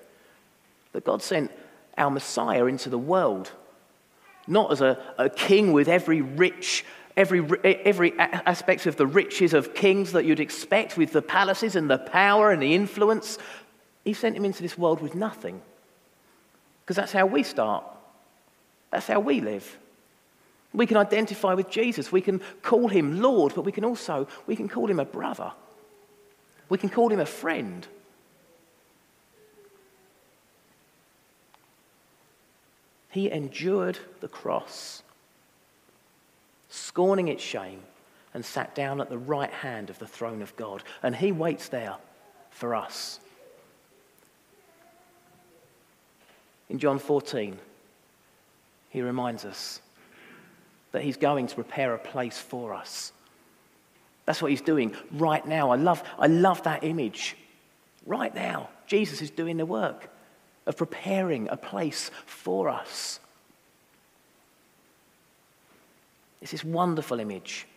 that 0.93 1.05
God 1.05 1.21
sent 1.21 1.51
our 1.97 2.09
Messiah 2.09 2.65
into 2.65 2.89
the 2.89 2.97
world, 2.97 3.51
not 4.47 4.71
as 4.71 4.81
a, 4.81 4.99
a 5.17 5.29
king 5.29 5.71
with 5.73 5.87
every 5.87 6.21
rich, 6.21 6.83
every, 7.15 7.45
every 7.63 8.17
aspect 8.17 8.87
of 8.87 8.95
the 8.95 9.05
riches 9.05 9.53
of 9.53 9.75
kings 9.75 10.13
that 10.13 10.25
you'd 10.25 10.39
expect, 10.39 10.97
with 10.97 11.11
the 11.11 11.21
palaces 11.21 11.75
and 11.75 11.89
the 11.89 11.99
power 11.99 12.51
and 12.51 12.61
the 12.61 12.73
influence. 12.73 13.37
He 14.03 14.13
sent 14.13 14.35
him 14.35 14.45
into 14.45 14.61
this 14.61 14.77
world 14.77 15.01
with 15.01 15.15
nothing. 15.15 15.61
Because 16.83 16.95
that's 16.95 17.11
how 17.11 17.25
we 17.25 17.43
start. 17.43 17.83
That's 18.91 19.07
how 19.07 19.19
we 19.19 19.41
live. 19.41 19.77
We 20.73 20.85
can 20.85 20.97
identify 20.97 21.53
with 21.53 21.69
Jesus. 21.69 22.11
We 22.11 22.21
can 22.21 22.41
call 22.61 22.87
him 22.87 23.21
Lord, 23.21 23.53
but 23.55 23.63
we 23.63 23.71
can 23.71 23.85
also 23.85 24.27
we 24.47 24.55
can 24.55 24.69
call 24.69 24.89
him 24.89 24.99
a 24.99 25.05
brother. 25.05 25.51
We 26.69 26.77
can 26.77 26.89
call 26.89 27.11
him 27.11 27.19
a 27.19 27.25
friend. 27.25 27.87
He 33.11 33.31
endured 33.31 33.97
the 34.19 34.27
cross, 34.27 35.01
scorning 36.69 37.27
its 37.27 37.43
shame, 37.43 37.81
and 38.35 38.45
sat 38.45 38.75
down 38.75 39.01
at 39.01 39.09
the 39.09 39.17
right 39.17 39.51
hand 39.51 39.89
of 39.89 39.97
the 39.97 40.07
throne 40.07 40.43
of 40.43 40.55
God. 40.55 40.83
And 41.01 41.15
he 41.15 41.31
waits 41.31 41.69
there 41.69 41.95
for 42.51 42.75
us. 42.75 43.19
In 46.69 46.77
John 46.77 46.99
14, 46.99 47.57
he 48.89 49.01
reminds 49.01 49.45
us 49.45 49.81
that 50.91 51.03
he's 51.03 51.17
going 51.17 51.47
to 51.47 51.55
prepare 51.55 51.93
a 51.93 51.99
place 51.99 52.37
for 52.37 52.73
us. 52.73 53.11
That's 54.25 54.41
what 54.41 54.51
he's 54.51 54.61
doing 54.61 54.95
right 55.11 55.45
now. 55.45 55.71
I 55.71 55.75
love, 55.75 56.03
I 56.17 56.27
love 56.27 56.63
that 56.63 56.83
image. 56.83 57.35
Right 58.05 58.33
now, 58.33 58.69
Jesus 58.85 59.21
is 59.21 59.31
doing 59.31 59.57
the 59.57 59.65
work 59.65 60.09
of 60.65 60.77
preparing 60.77 61.49
a 61.49 61.57
place 61.57 62.11
for 62.25 62.69
us. 62.69 63.19
It's 66.41 66.51
this 66.51 66.63
wonderful 66.63 67.19
image. 67.19 67.67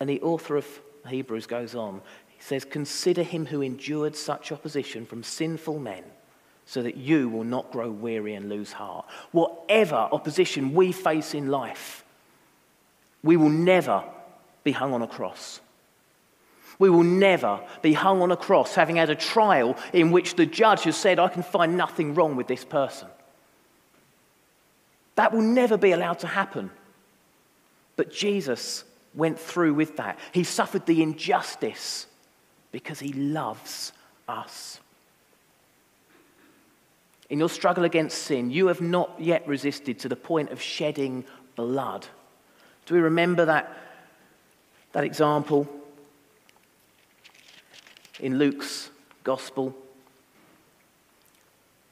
And 0.00 0.08
the 0.08 0.22
author 0.22 0.56
of 0.56 0.66
Hebrews 1.08 1.46
goes 1.46 1.74
on. 1.74 2.00
Says, 2.46 2.64
Consider 2.64 3.24
him 3.24 3.46
who 3.46 3.60
endured 3.60 4.14
such 4.14 4.52
opposition 4.52 5.04
from 5.04 5.24
sinful 5.24 5.80
men, 5.80 6.04
so 6.64 6.80
that 6.80 6.96
you 6.96 7.28
will 7.28 7.42
not 7.42 7.72
grow 7.72 7.90
weary 7.90 8.34
and 8.34 8.48
lose 8.48 8.70
heart. 8.70 9.04
Whatever 9.32 9.96
opposition 9.96 10.72
we 10.72 10.92
face 10.92 11.34
in 11.34 11.48
life, 11.48 12.04
we 13.24 13.36
will 13.36 13.50
never 13.50 14.04
be 14.62 14.70
hung 14.70 14.92
on 14.92 15.02
a 15.02 15.08
cross. 15.08 15.58
We 16.78 16.88
will 16.88 17.02
never 17.02 17.66
be 17.82 17.94
hung 17.94 18.22
on 18.22 18.30
a 18.30 18.36
cross 18.36 18.76
having 18.76 18.94
had 18.94 19.10
a 19.10 19.16
trial 19.16 19.76
in 19.92 20.12
which 20.12 20.36
the 20.36 20.46
judge 20.46 20.84
has 20.84 20.96
said, 20.96 21.18
I 21.18 21.26
can 21.26 21.42
find 21.42 21.76
nothing 21.76 22.14
wrong 22.14 22.36
with 22.36 22.46
this 22.46 22.64
person. 22.64 23.08
That 25.16 25.32
will 25.32 25.42
never 25.42 25.76
be 25.76 25.90
allowed 25.90 26.20
to 26.20 26.28
happen. 26.28 26.70
But 27.96 28.12
Jesus 28.12 28.84
went 29.16 29.40
through 29.40 29.74
with 29.74 29.96
that. 29.96 30.16
He 30.30 30.44
suffered 30.44 30.86
the 30.86 31.02
injustice 31.02 32.06
because 32.76 33.00
he 33.00 33.14
loves 33.14 33.94
us. 34.28 34.80
In 37.30 37.38
your 37.38 37.48
struggle 37.48 37.84
against 37.84 38.18
sin, 38.18 38.50
you 38.50 38.66
have 38.66 38.82
not 38.82 39.18
yet 39.18 39.48
resisted 39.48 39.98
to 40.00 40.10
the 40.10 40.14
point 40.14 40.50
of 40.50 40.60
shedding 40.60 41.24
blood. 41.54 42.06
Do 42.84 42.92
we 42.92 43.00
remember 43.00 43.46
that, 43.46 43.74
that 44.92 45.04
example 45.04 45.66
in 48.20 48.36
Luke's 48.38 48.90
gospel, 49.24 49.74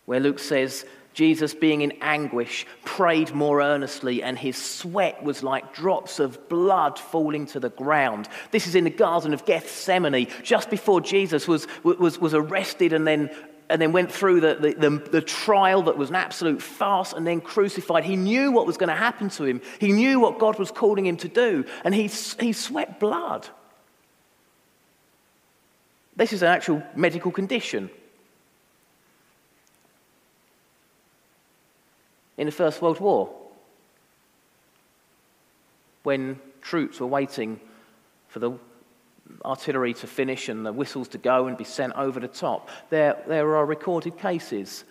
where 0.04 0.20
Luke 0.20 0.38
says, 0.38 0.84
Jesus, 1.14 1.54
being 1.54 1.80
in 1.80 1.92
anguish, 2.00 2.66
prayed 2.84 3.32
more 3.32 3.62
earnestly, 3.62 4.22
and 4.22 4.36
his 4.36 4.56
sweat 4.56 5.22
was 5.22 5.44
like 5.44 5.72
drops 5.72 6.18
of 6.18 6.48
blood 6.48 6.98
falling 6.98 7.46
to 7.46 7.60
the 7.60 7.70
ground. 7.70 8.28
This 8.50 8.66
is 8.66 8.74
in 8.74 8.82
the 8.82 8.90
Garden 8.90 9.32
of 9.32 9.46
Gethsemane, 9.46 10.26
just 10.42 10.70
before 10.70 11.00
Jesus 11.00 11.46
was, 11.46 11.68
was, 11.84 12.18
was 12.18 12.34
arrested 12.34 12.92
and 12.92 13.06
then, 13.06 13.30
and 13.70 13.80
then 13.80 13.92
went 13.92 14.10
through 14.10 14.40
the, 14.40 14.56
the, 14.56 14.74
the, 14.74 15.10
the 15.10 15.20
trial 15.20 15.82
that 15.82 15.96
was 15.96 16.10
an 16.10 16.16
absolute 16.16 16.60
farce 16.60 17.12
and 17.12 17.24
then 17.24 17.40
crucified. 17.40 18.04
He 18.04 18.16
knew 18.16 18.50
what 18.50 18.66
was 18.66 18.76
going 18.76 18.90
to 18.90 18.96
happen 18.96 19.28
to 19.30 19.44
him, 19.44 19.62
he 19.78 19.92
knew 19.92 20.18
what 20.18 20.40
God 20.40 20.58
was 20.58 20.72
calling 20.72 21.06
him 21.06 21.16
to 21.18 21.28
do, 21.28 21.64
and 21.84 21.94
he, 21.94 22.08
he 22.40 22.52
sweat 22.52 22.98
blood. 22.98 23.48
This 26.16 26.32
is 26.32 26.42
an 26.42 26.48
actual 26.48 26.82
medical 26.96 27.30
condition. 27.30 27.88
In 32.36 32.46
the 32.46 32.52
First 32.52 32.82
World 32.82 33.00
War, 33.00 33.32
when 36.02 36.38
troops 36.60 37.00
were 37.00 37.06
waiting 37.06 37.60
for 38.28 38.38
the 38.40 38.52
artillery 39.44 39.94
to 39.94 40.06
finish 40.06 40.48
and 40.48 40.66
the 40.66 40.72
whistles 40.72 41.08
to 41.08 41.18
go 41.18 41.46
and 41.46 41.56
be 41.56 41.64
sent 41.64 41.92
over 41.94 42.20
the 42.20 42.28
top, 42.28 42.68
there, 42.90 43.22
there 43.26 43.56
are 43.56 43.64
recorded 43.64 44.18
cases 44.18 44.84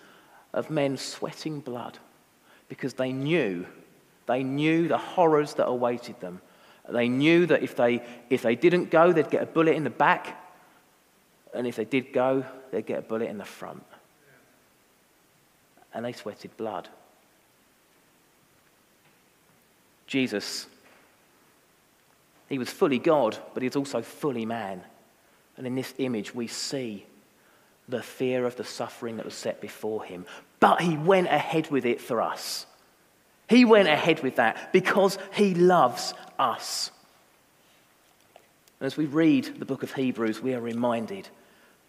of 0.53 0.69
men 0.69 0.97
sweating 0.97 1.59
blood 1.59 1.97
because 2.69 2.93
they 2.93 3.11
knew, 3.11 3.65
they 4.25 4.43
knew 4.43 4.87
the 4.87 4.97
horrors 4.97 5.53
that 5.55 5.67
awaited 5.67 6.19
them. 6.21 6.41
They 6.89 7.07
knew 7.09 7.45
that 7.45 7.63
if 7.63 7.75
they, 7.75 8.01
if 8.29 8.41
they 8.41 8.55
didn't 8.55 8.89
go, 8.89 9.13
they'd 9.13 9.29
get 9.29 9.43
a 9.43 9.47
bullet 9.47 9.75
in 9.75 9.83
the 9.83 9.89
back 9.89 10.39
and 11.53 11.67
if 11.67 11.75
they 11.75 11.85
did 11.85 12.11
go, 12.11 12.43
they'd 12.71 12.85
get 12.85 12.99
a 12.99 13.03
bullet 13.03 13.29
in 13.29 13.37
the 13.37 13.45
front. 13.45 13.83
And 15.93 16.03
they 16.03 16.13
sweated 16.13 16.57
blood. 16.57 16.89
Jesus, 20.13 20.67
he 22.47 22.59
was 22.59 22.69
fully 22.69 22.99
God, 22.99 23.35
but 23.55 23.63
he 23.63 23.67
was 23.67 23.75
also 23.75 24.03
fully 24.03 24.45
man. 24.45 24.83
And 25.57 25.65
in 25.65 25.73
this 25.73 25.91
image, 25.97 26.35
we 26.35 26.45
see 26.45 27.07
the 27.89 28.03
fear 28.03 28.45
of 28.45 28.55
the 28.55 28.63
suffering 28.63 29.17
that 29.17 29.25
was 29.25 29.33
set 29.33 29.59
before 29.59 30.03
him. 30.03 30.27
But 30.59 30.81
he 30.81 30.97
went 30.97 31.29
ahead 31.29 31.71
with 31.71 31.83
it 31.87 31.99
for 31.99 32.21
us. 32.21 32.67
He 33.49 33.65
went 33.65 33.87
ahead 33.87 34.21
with 34.21 34.35
that 34.35 34.71
because 34.71 35.17
he 35.33 35.55
loves 35.55 36.13
us. 36.37 36.91
And 38.79 38.85
as 38.85 38.95
we 38.95 39.07
read 39.07 39.57
the 39.57 39.65
book 39.65 39.81
of 39.81 39.93
Hebrews, 39.93 40.39
we 40.43 40.53
are 40.53 40.61
reminded 40.61 41.27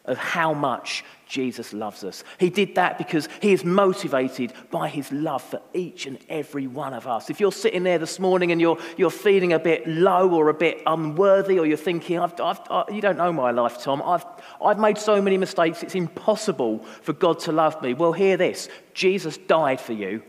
of 0.06 0.18
how 0.18 0.52
much 0.52 1.04
Jesus 1.26 1.72
loves 1.72 2.04
us. 2.04 2.22
He 2.38 2.50
did 2.50 2.74
that 2.74 2.98
because 2.98 3.28
he 3.40 3.52
is 3.52 3.64
motivated 3.64 4.52
by 4.70 4.88
his 4.88 5.10
love 5.10 5.42
for 5.42 5.62
each 5.72 6.06
and 6.06 6.18
every 6.28 6.66
one 6.66 6.92
of 6.92 7.06
us. 7.06 7.30
If 7.30 7.40
you're 7.40 7.52
sitting 7.52 7.82
there 7.82 7.98
this 7.98 8.18
morning 8.18 8.52
and 8.52 8.60
you're, 8.60 8.78
you're 8.98 9.10
feeling 9.10 9.54
a 9.54 9.58
bit 9.58 9.86
low 9.86 10.30
or 10.30 10.50
a 10.50 10.54
bit 10.54 10.82
unworthy, 10.86 11.58
or 11.58 11.66
you're 11.66 11.78
thinking, 11.78 12.18
I've, 12.18 12.38
I've, 12.38 12.60
I, 12.70 12.84
you 12.92 13.00
don't 13.00 13.16
know 13.16 13.32
my 13.32 13.50
life, 13.50 13.82
Tom, 13.82 14.02
I've, 14.02 14.24
I've 14.62 14.78
made 14.78 14.98
so 14.98 15.22
many 15.22 15.38
mistakes, 15.38 15.82
it's 15.82 15.94
impossible 15.94 16.80
for 17.00 17.14
God 17.14 17.40
to 17.40 17.52
love 17.52 17.80
me. 17.82 17.94
Well, 17.94 18.12
hear 18.12 18.36
this 18.36 18.68
Jesus 18.92 19.38
died 19.38 19.80
for 19.80 19.94
you, 19.94 20.22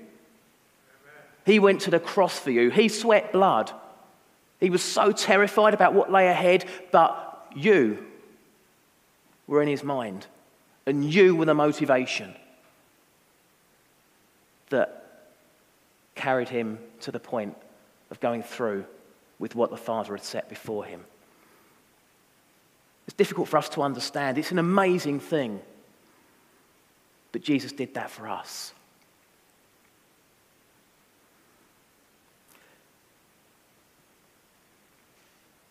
He 1.45 1.59
went 1.59 1.81
to 1.81 1.91
the 1.91 1.99
cross 1.99 2.39
for 2.39 2.51
you, 2.51 2.71
He 2.71 2.87
sweat 2.87 3.33
blood. 3.33 3.71
He 4.61 4.69
was 4.69 4.81
so 4.81 5.11
terrified 5.11 5.73
about 5.73 5.93
what 5.93 6.09
lay 6.09 6.29
ahead, 6.29 6.63
but 6.91 7.45
you, 7.53 8.05
were 9.47 9.61
in 9.61 9.67
his 9.67 9.83
mind, 9.83 10.27
and 10.85 11.13
you 11.13 11.35
were 11.35 11.45
the 11.45 11.53
motivation 11.53 12.33
that 14.69 15.31
carried 16.15 16.49
him 16.49 16.79
to 17.01 17.11
the 17.11 17.19
point 17.19 17.55
of 18.09 18.19
going 18.19 18.41
through 18.41 18.85
with 19.37 19.55
what 19.55 19.69
the 19.69 19.77
Father 19.77 20.13
had 20.15 20.23
set 20.23 20.49
before 20.49 20.85
him. 20.85 21.03
It's 23.07 23.15
difficult 23.15 23.47
for 23.47 23.57
us 23.57 23.69
to 23.69 23.81
understand. 23.81 24.37
It's 24.37 24.51
an 24.51 24.59
amazing 24.59 25.19
thing. 25.19 25.61
But 27.31 27.43
Jesus 27.43 27.71
did 27.71 27.93
that 27.93 28.09
for 28.09 28.27
us. 28.27 28.73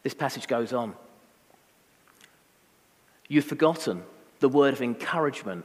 This 0.03 0.15
passage 0.15 0.47
goes 0.47 0.73
on. 0.73 0.95
You've 3.29 3.45
forgotten 3.45 4.03
the 4.41 4.49
word 4.49 4.75
of 4.75 4.83
encouragement 4.83 5.65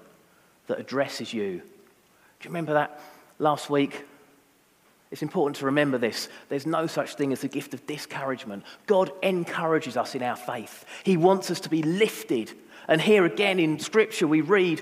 that 0.67 0.79
addresses 0.79 1.33
you. 1.33 1.57
Do 1.59 2.43
you 2.43 2.49
remember 2.49 2.73
that 2.73 3.01
last 3.37 3.69
week? 3.69 4.05
It's 5.11 5.23
important 5.23 5.57
to 5.57 5.65
remember 5.65 5.97
this. 5.97 6.29
There's 6.49 6.67
no 6.67 6.85
such 6.87 7.15
thing 7.15 7.33
as 7.33 7.41
the 7.41 7.47
gift 7.47 7.73
of 7.73 7.85
discouragement. 7.87 8.63
God 8.85 9.11
encourages 9.23 9.97
us 9.97 10.13
in 10.13 10.21
our 10.21 10.35
faith. 10.35 10.85
He 11.03 11.17
wants 11.17 11.49
us 11.49 11.59
to 11.61 11.69
be 11.69 11.81
lifted 11.81 12.53
And 12.89 12.99
here 12.99 13.23
again 13.23 13.59
in 13.59 13.77
Scripture, 13.77 14.27
we 14.27 14.41
read, 14.41 14.81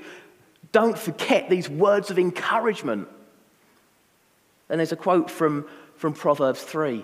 don't 0.71 0.97
forget 0.97 1.49
these 1.49 1.69
words 1.69 2.09
of 2.09 2.17
encouragement. 2.17 3.09
And 4.69 4.79
there's 4.79 4.93
a 4.93 4.97
quote 4.97 5.29
from, 5.29 5.67
from 5.97 6.13
Proverbs 6.13 6.63
3 6.63 7.03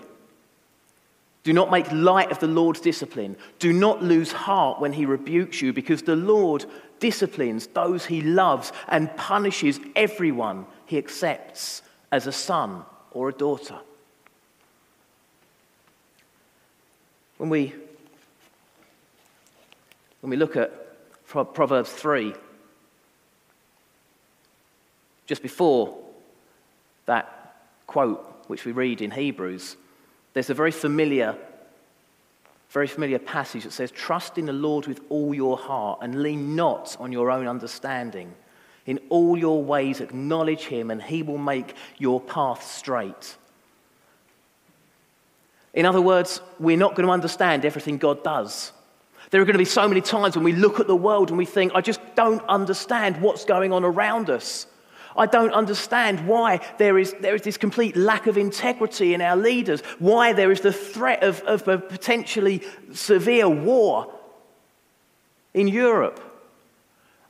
Do 1.44 1.52
not 1.52 1.70
make 1.70 1.92
light 1.92 2.32
of 2.32 2.38
the 2.40 2.46
Lord's 2.46 2.80
discipline. 2.80 3.36
Do 3.58 3.72
not 3.72 4.02
lose 4.02 4.32
heart 4.32 4.80
when 4.80 4.94
he 4.94 5.04
rebukes 5.04 5.60
you, 5.60 5.72
because 5.74 6.02
the 6.02 6.16
Lord 6.16 6.64
disciplines 7.00 7.66
those 7.68 8.06
he 8.06 8.22
loves 8.22 8.72
and 8.88 9.14
punishes 9.16 9.78
everyone 9.94 10.64
he 10.86 10.96
accepts 10.96 11.82
as 12.10 12.26
a 12.26 12.32
son 12.32 12.82
or 13.10 13.28
a 13.28 13.32
daughter. 13.32 13.78
When 17.36 17.50
we, 17.50 17.74
when 20.22 20.30
we 20.30 20.36
look 20.36 20.56
at 20.56 20.72
Proverbs 21.26 21.90
3, 21.90 22.32
just 25.26 25.42
before 25.42 25.98
that 27.04 27.56
quote, 27.86 28.44
which 28.46 28.64
we 28.64 28.72
read 28.72 29.02
in 29.02 29.10
Hebrews, 29.10 29.76
there's 30.34 30.50
a 30.50 30.54
very 30.54 30.72
familiar, 30.72 31.36
very 32.68 32.88
familiar 32.88 33.18
passage 33.18 33.62
that 33.64 33.72
says, 33.72 33.90
Trust 33.90 34.36
in 34.36 34.46
the 34.46 34.52
Lord 34.52 34.86
with 34.86 35.00
all 35.08 35.32
your 35.32 35.56
heart 35.56 36.00
and 36.02 36.22
lean 36.22 36.54
not 36.54 36.96
on 37.00 37.12
your 37.12 37.30
own 37.30 37.46
understanding. 37.46 38.34
In 38.86 39.00
all 39.08 39.38
your 39.38 39.64
ways, 39.64 40.00
acknowledge 40.00 40.64
him, 40.64 40.90
and 40.90 41.02
he 41.02 41.22
will 41.22 41.38
make 41.38 41.74
your 41.96 42.20
path 42.20 42.64
straight. 42.64 43.36
In 45.72 45.86
other 45.86 46.02
words, 46.02 46.40
we're 46.58 46.76
not 46.76 46.94
going 46.94 47.06
to 47.06 47.12
understand 47.12 47.64
everything 47.64 47.96
God 47.96 48.22
does. 48.22 48.72
There 49.30 49.40
are 49.40 49.44
going 49.44 49.54
to 49.54 49.58
be 49.58 49.64
so 49.64 49.88
many 49.88 50.00
times 50.00 50.36
when 50.36 50.44
we 50.44 50.52
look 50.52 50.80
at 50.80 50.86
the 50.86 50.94
world 50.94 51.30
and 51.30 51.38
we 51.38 51.46
think, 51.46 51.72
I 51.74 51.80
just 51.80 52.00
don't 52.14 52.42
understand 52.46 53.20
what's 53.22 53.44
going 53.44 53.72
on 53.72 53.84
around 53.84 54.30
us. 54.30 54.66
I 55.16 55.26
don't 55.26 55.52
understand 55.52 56.26
why 56.26 56.60
there 56.78 56.98
is, 56.98 57.14
there 57.20 57.34
is 57.34 57.42
this 57.42 57.56
complete 57.56 57.96
lack 57.96 58.26
of 58.26 58.36
integrity 58.36 59.14
in 59.14 59.20
our 59.20 59.36
leaders, 59.36 59.80
why 59.98 60.32
there 60.32 60.50
is 60.50 60.60
the 60.60 60.72
threat 60.72 61.22
of, 61.22 61.40
of 61.42 61.66
a 61.68 61.78
potentially 61.78 62.62
severe 62.92 63.48
war 63.48 64.12
in 65.52 65.68
Europe. 65.68 66.20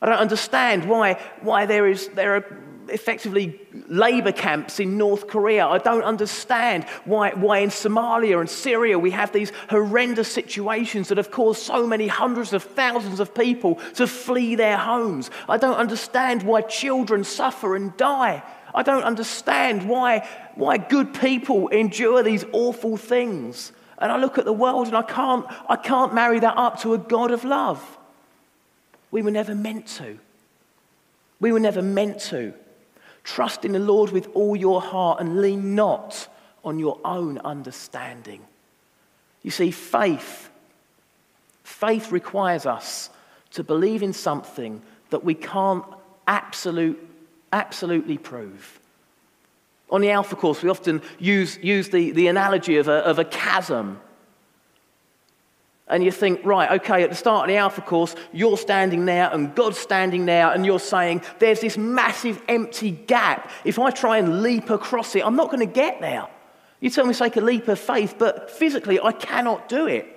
I 0.00 0.06
don't 0.06 0.18
understand 0.18 0.88
why, 0.88 1.20
why 1.40 1.66
there, 1.66 1.86
is, 1.86 2.08
there 2.08 2.36
are 2.36 2.58
effectively 2.88 3.60
labor 3.88 4.32
camps 4.32 4.80
in 4.80 4.96
North 4.96 5.28
Korea. 5.28 5.66
I 5.66 5.78
don't 5.78 6.02
understand 6.02 6.84
why, 7.04 7.30
why 7.30 7.58
in 7.58 7.70
Somalia 7.70 8.40
and 8.40 8.48
Syria 8.48 8.98
we 8.98 9.10
have 9.12 9.32
these 9.32 9.52
horrendous 9.70 10.30
situations 10.30 11.08
that 11.08 11.18
have 11.18 11.30
caused 11.30 11.62
so 11.62 11.86
many 11.86 12.08
hundreds 12.08 12.52
of 12.52 12.62
thousands 12.62 13.20
of 13.20 13.34
people 13.34 13.76
to 13.94 14.06
flee 14.06 14.54
their 14.54 14.76
homes. 14.76 15.30
I 15.48 15.56
don't 15.56 15.76
understand 15.76 16.42
why 16.42 16.62
children 16.62 17.24
suffer 17.24 17.76
and 17.76 17.96
die. 17.96 18.42
I 18.74 18.82
don't 18.82 19.04
understand 19.04 19.88
why, 19.88 20.28
why 20.54 20.78
good 20.78 21.14
people 21.14 21.68
endure 21.68 22.22
these 22.22 22.44
awful 22.52 22.96
things. 22.96 23.72
And 23.98 24.10
I 24.10 24.18
look 24.18 24.38
at 24.38 24.44
the 24.44 24.52
world 24.52 24.88
and 24.88 24.96
I 24.96 25.02
can't, 25.02 25.46
I 25.68 25.76
can't 25.76 26.12
marry 26.12 26.40
that 26.40 26.56
up 26.56 26.80
to 26.80 26.94
a 26.94 26.98
God 26.98 27.30
of 27.30 27.44
love. 27.44 27.82
We 29.10 29.22
were 29.22 29.30
never 29.30 29.54
meant 29.54 29.86
to. 29.98 30.18
We 31.38 31.52
were 31.52 31.60
never 31.60 31.82
meant 31.82 32.20
to. 32.22 32.54
Trust 33.24 33.64
in 33.64 33.72
the 33.72 33.78
Lord 33.78 34.10
with 34.10 34.28
all 34.34 34.54
your 34.54 34.80
heart 34.80 35.20
and 35.20 35.40
lean 35.40 35.74
not 35.74 36.28
on 36.62 36.78
your 36.78 37.00
own 37.04 37.38
understanding. 37.38 38.42
You 39.42 39.50
see, 39.50 39.70
faith, 39.70 40.50
faith 41.64 42.12
requires 42.12 42.66
us 42.66 43.10
to 43.52 43.64
believe 43.64 44.02
in 44.02 44.12
something 44.12 44.82
that 45.10 45.24
we 45.24 45.34
can't 45.34 45.84
absolute, 46.26 46.98
absolutely 47.52 48.18
prove. 48.18 48.80
On 49.90 50.00
the 50.00 50.10
Alpha 50.10 50.36
course, 50.36 50.62
we 50.62 50.70
often 50.70 51.02
use, 51.18 51.58
use 51.62 51.88
the, 51.90 52.10
the 52.10 52.26
analogy 52.26 52.76
of 52.76 52.88
a, 52.88 53.04
of 53.04 53.18
a 53.18 53.24
chasm 53.24 54.00
and 55.86 56.02
you 56.02 56.10
think, 56.10 56.40
right, 56.44 56.80
okay, 56.80 57.02
at 57.02 57.10
the 57.10 57.16
start 57.16 57.44
of 57.44 57.52
the 57.52 57.58
Alpha 57.58 57.82
course, 57.82 58.14
you're 58.32 58.56
standing 58.56 59.04
there 59.04 59.30
and 59.32 59.54
God's 59.54 59.78
standing 59.78 60.24
there, 60.24 60.50
and 60.50 60.64
you're 60.64 60.80
saying, 60.80 61.22
there's 61.40 61.60
this 61.60 61.76
massive 61.76 62.40
empty 62.48 62.90
gap. 62.90 63.50
If 63.64 63.78
I 63.78 63.90
try 63.90 64.18
and 64.18 64.42
leap 64.42 64.70
across 64.70 65.14
it, 65.14 65.24
I'm 65.24 65.36
not 65.36 65.50
going 65.50 65.66
to 65.66 65.72
get 65.72 66.00
there. 66.00 66.26
You 66.80 66.88
tell 66.88 67.06
me 67.06 67.12
to 67.12 67.18
take 67.18 67.36
a 67.36 67.42
leap 67.42 67.68
of 67.68 67.78
faith, 67.78 68.16
but 68.18 68.50
physically, 68.50 68.98
I 68.98 69.12
cannot 69.12 69.68
do 69.68 69.86
it. 69.86 70.10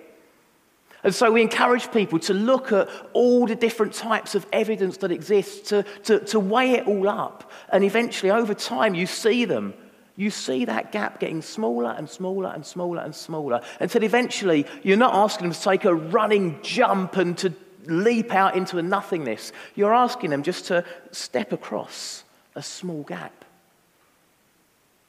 And 1.03 1.13
so 1.13 1.31
we 1.31 1.41
encourage 1.41 1.91
people 1.91 2.19
to 2.19 2.33
look 2.33 2.71
at 2.71 2.89
all 3.13 3.45
the 3.45 3.55
different 3.55 3.93
types 3.93 4.35
of 4.35 4.45
evidence 4.51 4.97
that 4.97 5.11
exists, 5.11 5.69
to, 5.69 5.83
to, 6.03 6.19
to 6.25 6.39
weigh 6.39 6.73
it 6.73 6.87
all 6.87 7.07
up. 7.07 7.51
And 7.69 7.83
eventually, 7.83 8.31
over 8.31 8.53
time, 8.53 8.95
you 8.95 9.05
see 9.05 9.45
them 9.45 9.73
you 10.17 10.31
see 10.31 10.65
that 10.65 10.91
gap 10.91 11.19
getting 11.19 11.43
smaller 11.43 11.91
and 11.91 12.09
smaller 12.09 12.51
and 12.53 12.65
smaller 12.65 13.01
and 13.01 13.15
smaller 13.15 13.61
until 13.79 14.03
eventually 14.03 14.65
you're 14.81 14.97
not 14.97 15.13
asking 15.13 15.45
them 15.45 15.53
to 15.53 15.61
take 15.61 15.85
a 15.85 15.93
running 15.93 16.59
jump 16.63 17.15
and 17.17 17.37
to 17.37 17.53
leap 17.85 18.33
out 18.33 18.57
into 18.57 18.79
a 18.79 18.81
nothingness. 18.81 19.53
You're 19.75 19.93
asking 19.93 20.31
them 20.31 20.41
just 20.41 20.65
to 20.65 20.83
step 21.11 21.53
across 21.53 22.23
a 22.55 22.63
small 22.63 23.03
gap. 23.03 23.45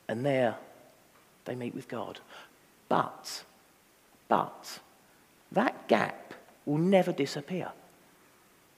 And 0.08 0.24
there 0.24 0.56
they 1.46 1.54
meet 1.54 1.74
with 1.74 1.88
God. 1.88 2.20
But, 2.88 3.44
but, 4.28 4.78
that 5.52 5.88
gap 5.88 6.34
will 6.66 6.78
never 6.78 7.12
disappear. 7.12 7.70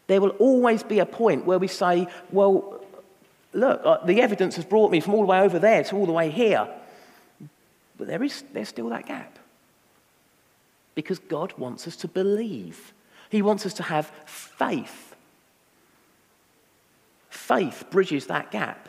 There 0.07 0.21
will 0.21 0.31
always 0.31 0.85
be 0.85 1.01
a 1.01 1.07
point 1.07 1.45
where 1.45 1.59
we 1.59 1.67
say, 1.69 2.07
well, 2.31 2.80
look, 3.53 3.81
uh, 3.85 4.05
the 4.05 4.21
evidence 4.21 4.57
has 4.57 4.65
brought 4.65 4.91
me 4.91 5.01
from 5.01 5.15
all 5.15 5.21
the 5.21 5.27
way 5.27 5.41
over 5.41 5.59
there 5.59 5.83
to 5.85 5.97
all 5.97 6.07
the 6.07 6.13
way 6.13 6.31
here. 6.31 6.69
But 7.97 8.07
there 8.07 8.23
is, 8.23 8.45
there's 8.53 8.69
still 8.69 8.89
that 8.91 9.07
gap. 9.07 9.39
Because 10.95 11.19
God 11.19 11.55
wants 11.59 11.87
us 11.87 11.97
to 11.97 12.09
believe, 12.09 12.93
He 13.29 13.43
wants 13.43 13.67
us 13.67 13.75
to 13.75 13.83
have 13.83 14.11
faith. 14.27 15.15
Faith 17.29 17.85
bridges 17.91 18.27
that 18.27 18.51
gap. 18.51 18.89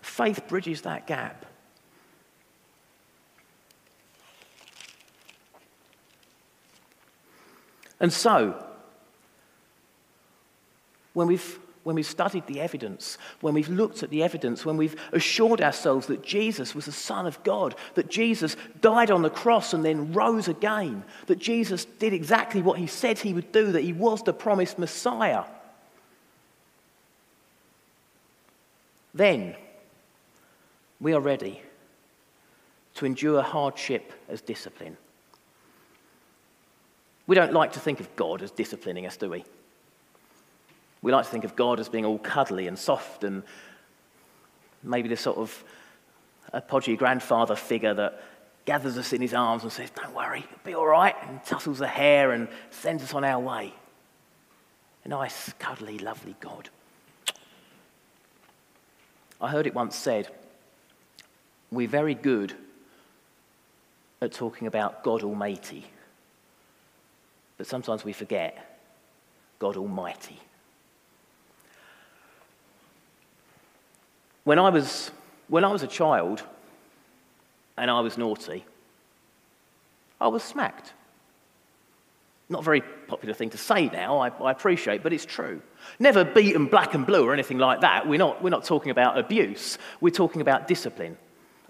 Faith 0.00 0.46
bridges 0.48 0.82
that 0.82 1.06
gap. 1.06 1.46
And 8.00 8.12
so, 8.12 8.66
when 11.12 11.28
we've 11.28 11.58
when 11.84 11.96
we've 11.96 12.06
studied 12.06 12.46
the 12.46 12.60
evidence, 12.60 13.18
when 13.40 13.54
we've 13.54 13.68
looked 13.68 14.02
at 14.02 14.10
the 14.10 14.22
evidence, 14.22 14.64
when 14.64 14.76
we've 14.76 15.00
assured 15.12 15.60
ourselves 15.60 16.06
that 16.06 16.22
Jesus 16.22 16.74
was 16.74 16.84
the 16.84 16.92
Son 16.92 17.26
of 17.26 17.42
God, 17.42 17.74
that 17.94 18.08
Jesus 18.08 18.56
died 18.80 19.10
on 19.10 19.22
the 19.22 19.30
cross 19.30 19.74
and 19.74 19.84
then 19.84 20.12
rose 20.12 20.48
again, 20.48 21.02
that 21.26 21.38
Jesus 21.38 21.84
did 21.84 22.12
exactly 22.12 22.62
what 22.62 22.78
he 22.78 22.86
said 22.86 23.18
he 23.18 23.34
would 23.34 23.50
do, 23.50 23.72
that 23.72 23.82
he 23.82 23.92
was 23.92 24.22
the 24.22 24.32
promised 24.32 24.78
Messiah, 24.78 25.44
then 29.14 29.54
we 31.00 31.12
are 31.12 31.20
ready 31.20 31.60
to 32.94 33.06
endure 33.06 33.42
hardship 33.42 34.12
as 34.28 34.40
discipline. 34.40 34.96
We 37.26 37.34
don't 37.34 37.52
like 37.52 37.72
to 37.72 37.80
think 37.80 38.00
of 38.00 38.14
God 38.16 38.42
as 38.42 38.50
disciplining 38.50 39.06
us, 39.06 39.16
do 39.16 39.30
we? 39.30 39.44
We 41.02 41.10
like 41.10 41.24
to 41.24 41.30
think 41.30 41.44
of 41.44 41.56
God 41.56 41.80
as 41.80 41.88
being 41.88 42.04
all 42.04 42.18
cuddly 42.18 42.68
and 42.68 42.78
soft 42.78 43.24
and 43.24 43.42
maybe 44.82 45.08
this 45.08 45.20
sort 45.20 45.38
of 45.38 45.64
a 46.52 46.60
podgy 46.60 46.96
grandfather 46.96 47.56
figure 47.56 47.94
that 47.94 48.22
gathers 48.64 48.96
us 48.96 49.12
in 49.12 49.20
his 49.20 49.34
arms 49.34 49.64
and 49.64 49.72
says, 49.72 49.90
Don't 49.90 50.14
worry, 50.14 50.40
it'll 50.40 50.64
be 50.64 50.74
all 50.74 50.86
right, 50.86 51.16
and 51.28 51.44
tussles 51.44 51.78
the 51.78 51.88
hair 51.88 52.32
and 52.32 52.48
sends 52.70 53.02
us 53.02 53.14
on 53.14 53.24
our 53.24 53.40
way. 53.40 53.74
A 55.04 55.08
nice, 55.08 55.52
cuddly, 55.58 55.98
lovely 55.98 56.36
God. 56.40 56.68
I 59.40 59.50
heard 59.50 59.66
it 59.66 59.74
once 59.74 59.96
said, 59.96 60.28
We're 61.70 61.88
very 61.88 62.14
good 62.14 62.54
at 64.20 64.32
talking 64.32 64.68
about 64.68 65.02
God 65.02 65.24
Almighty, 65.24 65.84
but 67.58 67.66
sometimes 67.66 68.04
we 68.04 68.12
forget 68.12 68.78
God 69.58 69.76
Almighty. 69.76 70.38
When 74.44 74.58
I 74.58 74.70
was, 74.70 75.10
when 75.48 75.64
I 75.64 75.72
was 75.72 75.82
a 75.82 75.86
child 75.86 76.42
and 77.76 77.90
I 77.90 78.00
was 78.00 78.18
naughty, 78.18 78.64
I 80.20 80.28
was 80.28 80.42
smacked. 80.42 80.92
Not 82.48 82.60
a 82.60 82.64
very 82.64 82.80
popular 82.80 83.34
thing 83.34 83.50
to 83.50 83.58
say 83.58 83.88
now, 83.88 84.18
I, 84.18 84.28
I, 84.28 84.50
appreciate, 84.50 85.02
but 85.02 85.12
it's 85.12 85.24
true. 85.24 85.62
Never 85.98 86.24
beaten 86.24 86.66
black 86.66 86.94
and 86.94 87.06
blue 87.06 87.26
or 87.26 87.32
anything 87.32 87.58
like 87.58 87.80
that. 87.80 88.06
We're 88.06 88.18
not, 88.18 88.42
we're 88.42 88.50
not 88.50 88.64
talking 88.64 88.90
about 88.90 89.18
abuse, 89.18 89.78
we're 90.00 90.10
talking 90.10 90.40
about 90.40 90.68
discipline. 90.68 91.16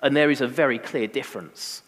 And 0.03 0.17
there 0.17 0.31
is 0.31 0.41
a 0.41 0.49
very 0.49 0.79
clear 0.79 1.07
difference. 1.07 1.83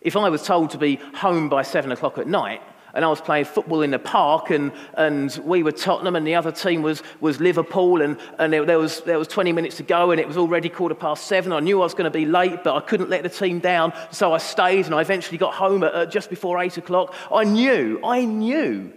If 0.00 0.16
I 0.16 0.30
was 0.30 0.42
told 0.42 0.70
to 0.70 0.78
be 0.78 0.96
home 1.14 1.50
by 1.50 1.62
seven 1.62 1.92
o'clock 1.92 2.16
at 2.16 2.26
night 2.26 2.62
And 2.94 3.04
I 3.04 3.08
was 3.08 3.20
playing 3.20 3.44
football 3.44 3.82
in 3.82 3.90
the 3.90 3.98
park, 3.98 4.50
and, 4.50 4.72
and 4.94 5.38
we 5.44 5.62
were 5.62 5.72
Tottenham, 5.72 6.16
and 6.16 6.26
the 6.26 6.34
other 6.34 6.52
team 6.52 6.82
was, 6.82 7.02
was 7.20 7.40
Liverpool, 7.40 8.02
and, 8.02 8.18
and 8.38 8.52
there, 8.52 8.64
there, 8.64 8.78
was, 8.78 9.00
there 9.02 9.18
was 9.18 9.28
20 9.28 9.52
minutes 9.52 9.76
to 9.76 9.82
go, 9.82 10.10
and 10.10 10.20
it 10.20 10.26
was 10.26 10.36
already 10.36 10.68
quarter 10.68 10.94
past 10.94 11.26
seven. 11.26 11.52
I 11.52 11.60
knew 11.60 11.80
I 11.80 11.84
was 11.84 11.94
going 11.94 12.10
to 12.10 12.10
be 12.10 12.26
late, 12.26 12.64
but 12.64 12.74
I 12.74 12.80
couldn't 12.80 13.10
let 13.10 13.22
the 13.22 13.28
team 13.28 13.60
down, 13.60 13.92
so 14.10 14.32
I 14.32 14.38
stayed, 14.38 14.86
and 14.86 14.94
I 14.94 15.00
eventually 15.00 15.38
got 15.38 15.54
home 15.54 15.82
at, 15.84 16.10
just 16.10 16.30
before 16.30 16.58
eight 16.60 16.76
o'clock. 16.76 17.14
I 17.32 17.44
knew, 17.44 18.00
I 18.02 18.24
knew 18.24 18.92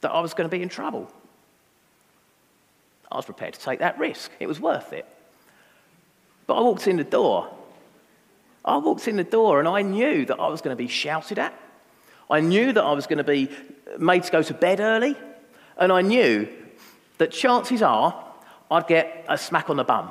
that 0.00 0.10
I 0.10 0.20
was 0.20 0.34
going 0.34 0.48
to 0.48 0.54
be 0.54 0.62
in 0.62 0.68
trouble. 0.68 1.10
I 3.10 3.16
was 3.16 3.24
prepared 3.24 3.54
to 3.54 3.60
take 3.60 3.78
that 3.78 3.98
risk. 3.98 4.30
It 4.40 4.46
was 4.46 4.60
worth 4.60 4.92
it. 4.92 5.06
But 6.46 6.54
I 6.54 6.60
walked 6.60 6.86
in 6.86 6.96
the 6.96 7.04
door. 7.04 7.48
I 8.64 8.76
walked 8.78 9.08
in 9.08 9.16
the 9.16 9.24
door 9.24 9.60
and 9.60 9.68
I 9.68 9.82
knew 9.82 10.24
that 10.26 10.38
I 10.40 10.48
was 10.48 10.60
going 10.60 10.76
to 10.76 10.82
be 10.82 10.88
shouted 10.88 11.38
at. 11.38 11.58
I 12.30 12.40
knew 12.40 12.72
that 12.72 12.82
I 12.82 12.92
was 12.92 13.06
going 13.06 13.18
to 13.18 13.24
be 13.24 13.48
made 13.98 14.22
to 14.24 14.32
go 14.32 14.42
to 14.42 14.54
bed 14.54 14.80
early. 14.80 15.16
And 15.76 15.92
I 15.92 16.02
knew 16.02 16.48
that 17.18 17.30
chances 17.30 17.82
are 17.82 18.24
I'd 18.70 18.86
get 18.86 19.24
a 19.28 19.36
smack 19.36 19.70
on 19.70 19.76
the 19.76 19.84
bum. 19.84 20.10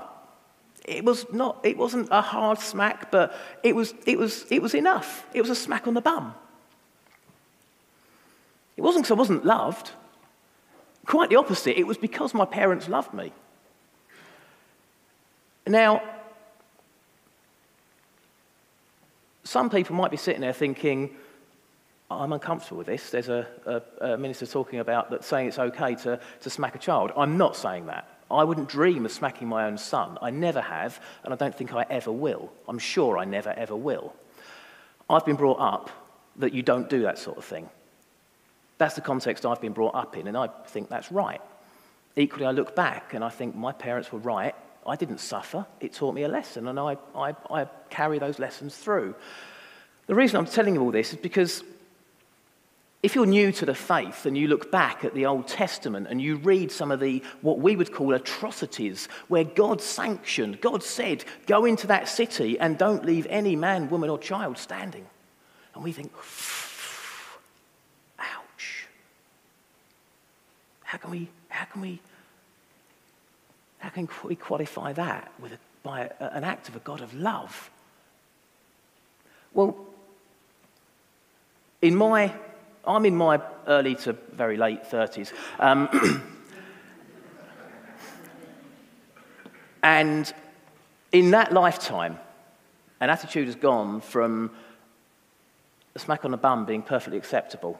It, 0.85 1.03
was 1.03 1.25
not, 1.31 1.59
it 1.63 1.77
wasn't 1.77 2.09
a 2.11 2.21
hard 2.21 2.59
smack, 2.59 3.09
but 3.11 3.35
it 3.63 3.75
was, 3.75 3.93
it, 4.05 4.17
was, 4.17 4.45
it 4.49 4.61
was 4.61 4.73
enough. 4.73 5.25
It 5.33 5.41
was 5.41 5.49
a 5.49 5.55
smack 5.55 5.87
on 5.87 5.93
the 5.93 6.01
bum. 6.01 6.33
It 8.75 8.81
wasn't 8.81 9.05
because 9.05 9.15
I 9.15 9.19
wasn't 9.19 9.45
loved. 9.45 9.91
Quite 11.05 11.29
the 11.29 11.35
opposite. 11.35 11.77
It 11.77 11.87
was 11.87 11.97
because 11.97 12.33
my 12.33 12.45
parents 12.45 12.87
loved 12.87 13.13
me. 13.13 13.31
Now, 15.65 16.01
some 19.43 19.69
people 19.69 19.95
might 19.95 20.11
be 20.11 20.17
sitting 20.17 20.41
there 20.41 20.53
thinking, 20.53 21.15
I'm 22.11 22.33
uncomfortable 22.33 22.77
with 22.77 22.87
this. 22.87 23.09
There's 23.09 23.29
a, 23.29 23.47
a, 23.65 24.11
a, 24.13 24.17
minister 24.17 24.45
talking 24.45 24.79
about 24.79 25.09
that 25.11 25.23
saying 25.23 25.47
it's 25.47 25.59
okay 25.59 25.95
to, 25.95 26.19
to 26.41 26.49
smack 26.49 26.75
a 26.75 26.77
child. 26.77 27.11
I'm 27.17 27.37
not 27.37 27.55
saying 27.55 27.87
that. 27.87 28.07
I 28.29 28.43
wouldn't 28.43 28.69
dream 28.69 29.05
of 29.05 29.11
smacking 29.11 29.47
my 29.47 29.65
own 29.65 29.77
son. 29.77 30.17
I 30.21 30.29
never 30.29 30.61
have, 30.61 30.99
and 31.23 31.33
I 31.33 31.37
don't 31.37 31.55
think 31.55 31.73
I 31.73 31.85
ever 31.89 32.11
will. 32.11 32.51
I'm 32.67 32.79
sure 32.79 33.17
I 33.17 33.25
never, 33.25 33.51
ever 33.51 33.75
will. 33.75 34.13
I've 35.09 35.25
been 35.25 35.35
brought 35.35 35.59
up 35.59 35.89
that 36.37 36.53
you 36.53 36.63
don't 36.63 36.89
do 36.89 37.03
that 37.03 37.19
sort 37.19 37.37
of 37.37 37.45
thing. 37.45 37.69
That's 38.77 38.95
the 38.95 39.01
context 39.01 39.45
I've 39.45 39.61
been 39.61 39.73
brought 39.73 39.95
up 39.95 40.17
in, 40.17 40.27
and 40.27 40.35
I 40.35 40.47
think 40.67 40.89
that's 40.89 41.11
right. 41.11 41.41
Equally, 42.15 42.45
I 42.45 42.51
look 42.51 42.75
back 42.75 43.13
and 43.13 43.23
I 43.23 43.29
think 43.29 43.55
my 43.55 43.71
parents 43.71 44.11
were 44.11 44.19
right. 44.19 44.55
I 44.85 44.95
didn't 44.95 45.19
suffer. 45.19 45.65
It 45.79 45.93
taught 45.93 46.13
me 46.13 46.23
a 46.23 46.27
lesson, 46.27 46.67
and 46.67 46.79
I, 46.79 46.97
I, 47.15 47.35
I 47.49 47.67
carry 47.89 48.19
those 48.19 48.39
lessons 48.39 48.75
through. 48.75 49.15
The 50.07 50.15
reason 50.15 50.37
I'm 50.37 50.45
telling 50.45 50.75
you 50.75 50.81
all 50.81 50.91
this 50.91 51.13
is 51.13 51.19
because 51.19 51.63
if 53.03 53.15
you're 53.15 53.25
new 53.25 53.51
to 53.51 53.65
the 53.65 53.75
faith 53.75 54.25
and 54.25 54.37
you 54.37 54.47
look 54.47 54.71
back 54.71 55.03
at 55.03 55.13
the 55.13 55.25
Old 55.25 55.45
Testament 55.45 56.07
and 56.09 56.21
you 56.21 56.37
read 56.37 56.71
some 56.71 56.89
of 56.89 57.01
the 57.01 57.21
what 57.41 57.59
we 57.59 57.75
would 57.75 57.91
call 57.91 58.13
atrocities, 58.13 59.09
where 59.27 59.43
God 59.43 59.81
sanctioned, 59.81 60.61
God 60.61 60.81
said, 60.81 61.25
go 61.45 61.65
into 61.65 61.85
that 61.87 62.07
city 62.07 62.57
and 62.57 62.77
don't 62.77 63.03
leave 63.03 63.27
any 63.29 63.57
man, 63.57 63.89
woman, 63.89 64.09
or 64.09 64.17
child 64.17 64.57
standing. 64.57 65.05
And 65.75 65.83
we 65.83 65.91
think, 65.91 66.13
ouch. 68.17 68.87
How 70.83 70.97
can 70.97 71.11
we, 71.11 71.27
how 71.49 71.65
can 71.65 71.81
we, 71.81 71.99
how 73.79 73.89
can 73.89 74.07
we 74.23 74.35
qualify 74.35 74.93
that 74.93 75.29
with 75.41 75.51
a, 75.51 75.57
by 75.83 76.09
a, 76.21 76.25
an 76.27 76.45
act 76.45 76.69
of 76.69 76.77
a 76.77 76.79
God 76.79 77.01
of 77.01 77.13
love? 77.13 77.69
Well, 79.53 79.75
in 81.81 81.97
my, 81.97 82.33
I'm 82.85 83.05
in 83.05 83.15
my 83.15 83.41
early 83.67 83.95
to 83.95 84.13
very 84.33 84.57
late 84.57 84.83
30s. 84.83 85.31
Um, 85.59 85.89
and 89.83 90.33
in 91.11 91.31
that 91.31 91.53
lifetime, 91.53 92.19
an 92.99 93.09
attitude 93.09 93.47
has 93.47 93.55
gone 93.55 94.01
from 94.01 94.51
a 95.95 95.99
smack 95.99 96.25
on 96.25 96.31
the 96.31 96.37
bum 96.37 96.65
being 96.65 96.81
perfectly 96.81 97.17
acceptable 97.17 97.79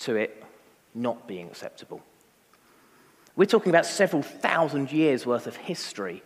to 0.00 0.16
it 0.16 0.42
not 0.94 1.26
being 1.26 1.46
acceptable. 1.46 2.02
We're 3.36 3.44
talking 3.44 3.70
about 3.70 3.86
several 3.86 4.22
thousand 4.22 4.92
years 4.92 5.26
worth 5.26 5.46
of 5.46 5.56
history. 5.56 6.22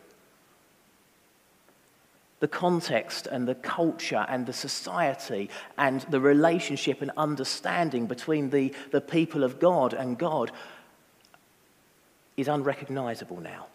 The 2.41 2.49
context 2.49 3.27
and 3.27 3.47
the 3.47 3.55
culture 3.55 4.27
and 4.29 4.47
the 4.47 4.53
society 4.53 5.51
and 5.79 6.01
the 6.03 6.21
relationship 6.21 7.03
and 7.03 7.11
understanding 7.17 8.07
between 8.07 8.51
the, 8.51 8.75
the 8.91 9.01
people 9.01 9.45
of 9.45 9.61
God 9.61 9.95
and 9.95 10.19
God 10.19 10.51
is 12.37 12.49
unrecognizable 12.49 13.41
now. 13.41 13.67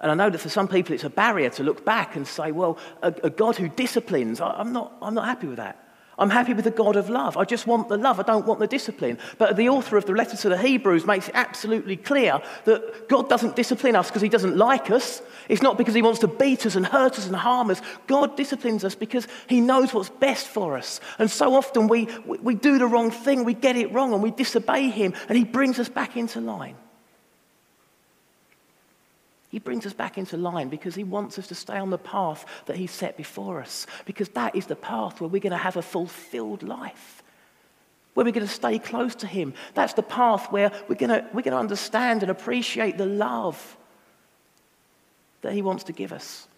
And 0.00 0.10
I 0.10 0.14
know 0.14 0.30
that 0.30 0.38
for 0.38 0.48
some 0.48 0.66
people 0.66 0.94
it's 0.94 1.04
a 1.04 1.10
barrier 1.10 1.50
to 1.50 1.62
look 1.62 1.84
back 1.84 2.16
and 2.16 2.26
say, 2.26 2.50
well, 2.50 2.76
a, 3.02 3.14
a 3.22 3.30
God 3.30 3.56
who 3.56 3.68
disciplines, 3.68 4.40
I, 4.40 4.50
I'm, 4.50 4.72
not, 4.72 4.92
I'm 5.00 5.14
not 5.14 5.26
happy 5.26 5.46
with 5.46 5.58
that. 5.58 5.78
I'm 6.18 6.30
happy 6.30 6.52
with 6.52 6.64
the 6.64 6.70
God 6.70 6.96
of 6.96 7.08
love. 7.08 7.36
I 7.36 7.44
just 7.44 7.66
want 7.66 7.88
the 7.88 7.96
love. 7.96 8.20
I 8.20 8.22
don't 8.22 8.46
want 8.46 8.60
the 8.60 8.66
discipline. 8.66 9.18
But 9.38 9.56
the 9.56 9.70
author 9.70 9.96
of 9.96 10.04
the 10.04 10.12
letter 10.12 10.36
to 10.36 10.48
the 10.50 10.58
Hebrews 10.58 11.06
makes 11.06 11.28
it 11.28 11.34
absolutely 11.34 11.96
clear 11.96 12.40
that 12.64 13.08
God 13.08 13.28
doesn't 13.30 13.56
discipline 13.56 13.96
us 13.96 14.08
because 14.08 14.22
he 14.22 14.28
doesn't 14.28 14.56
like 14.56 14.90
us. 14.90 15.22
It's 15.48 15.62
not 15.62 15.78
because 15.78 15.94
he 15.94 16.02
wants 16.02 16.20
to 16.20 16.28
beat 16.28 16.66
us 16.66 16.76
and 16.76 16.84
hurt 16.84 17.18
us 17.18 17.26
and 17.26 17.34
harm 17.34 17.70
us. 17.70 17.80
God 18.06 18.36
disciplines 18.36 18.84
us 18.84 18.94
because 18.94 19.26
he 19.48 19.60
knows 19.60 19.94
what's 19.94 20.10
best 20.10 20.48
for 20.48 20.76
us. 20.76 21.00
And 21.18 21.30
so 21.30 21.54
often 21.54 21.88
we, 21.88 22.08
we, 22.26 22.38
we 22.38 22.54
do 22.54 22.78
the 22.78 22.86
wrong 22.86 23.10
thing, 23.10 23.44
we 23.44 23.54
get 23.54 23.76
it 23.76 23.90
wrong, 23.92 24.12
and 24.12 24.22
we 24.22 24.30
disobey 24.30 24.90
him, 24.90 25.14
and 25.28 25.38
he 25.38 25.44
brings 25.44 25.78
us 25.78 25.88
back 25.88 26.16
into 26.16 26.40
line. 26.40 26.76
He 29.52 29.58
brings 29.58 29.84
us 29.84 29.92
back 29.92 30.16
into 30.16 30.38
line 30.38 30.70
because 30.70 30.94
he 30.94 31.04
wants 31.04 31.38
us 31.38 31.46
to 31.48 31.54
stay 31.54 31.76
on 31.76 31.90
the 31.90 31.98
path 31.98 32.46
that 32.64 32.78
he 32.78 32.86
set 32.86 33.18
before 33.18 33.60
us. 33.60 33.86
Because 34.06 34.30
that 34.30 34.56
is 34.56 34.64
the 34.64 34.74
path 34.74 35.20
where 35.20 35.28
we're 35.28 35.42
going 35.42 35.52
to 35.52 35.58
have 35.58 35.76
a 35.76 35.82
fulfilled 35.82 36.62
life, 36.62 37.22
where 38.14 38.24
we're 38.24 38.32
going 38.32 38.46
to 38.46 38.52
stay 38.52 38.78
close 38.78 39.14
to 39.16 39.26
him. 39.26 39.52
That's 39.74 39.92
the 39.92 40.02
path 40.02 40.50
where 40.50 40.72
we're 40.88 40.94
going 40.94 41.10
to, 41.10 41.28
we're 41.34 41.42
going 41.42 41.52
to 41.52 41.58
understand 41.58 42.22
and 42.22 42.30
appreciate 42.30 42.96
the 42.96 43.04
love 43.04 43.76
that 45.42 45.52
he 45.52 45.60
wants 45.60 45.84
to 45.84 45.92
give 45.92 46.12
us. 46.12 46.48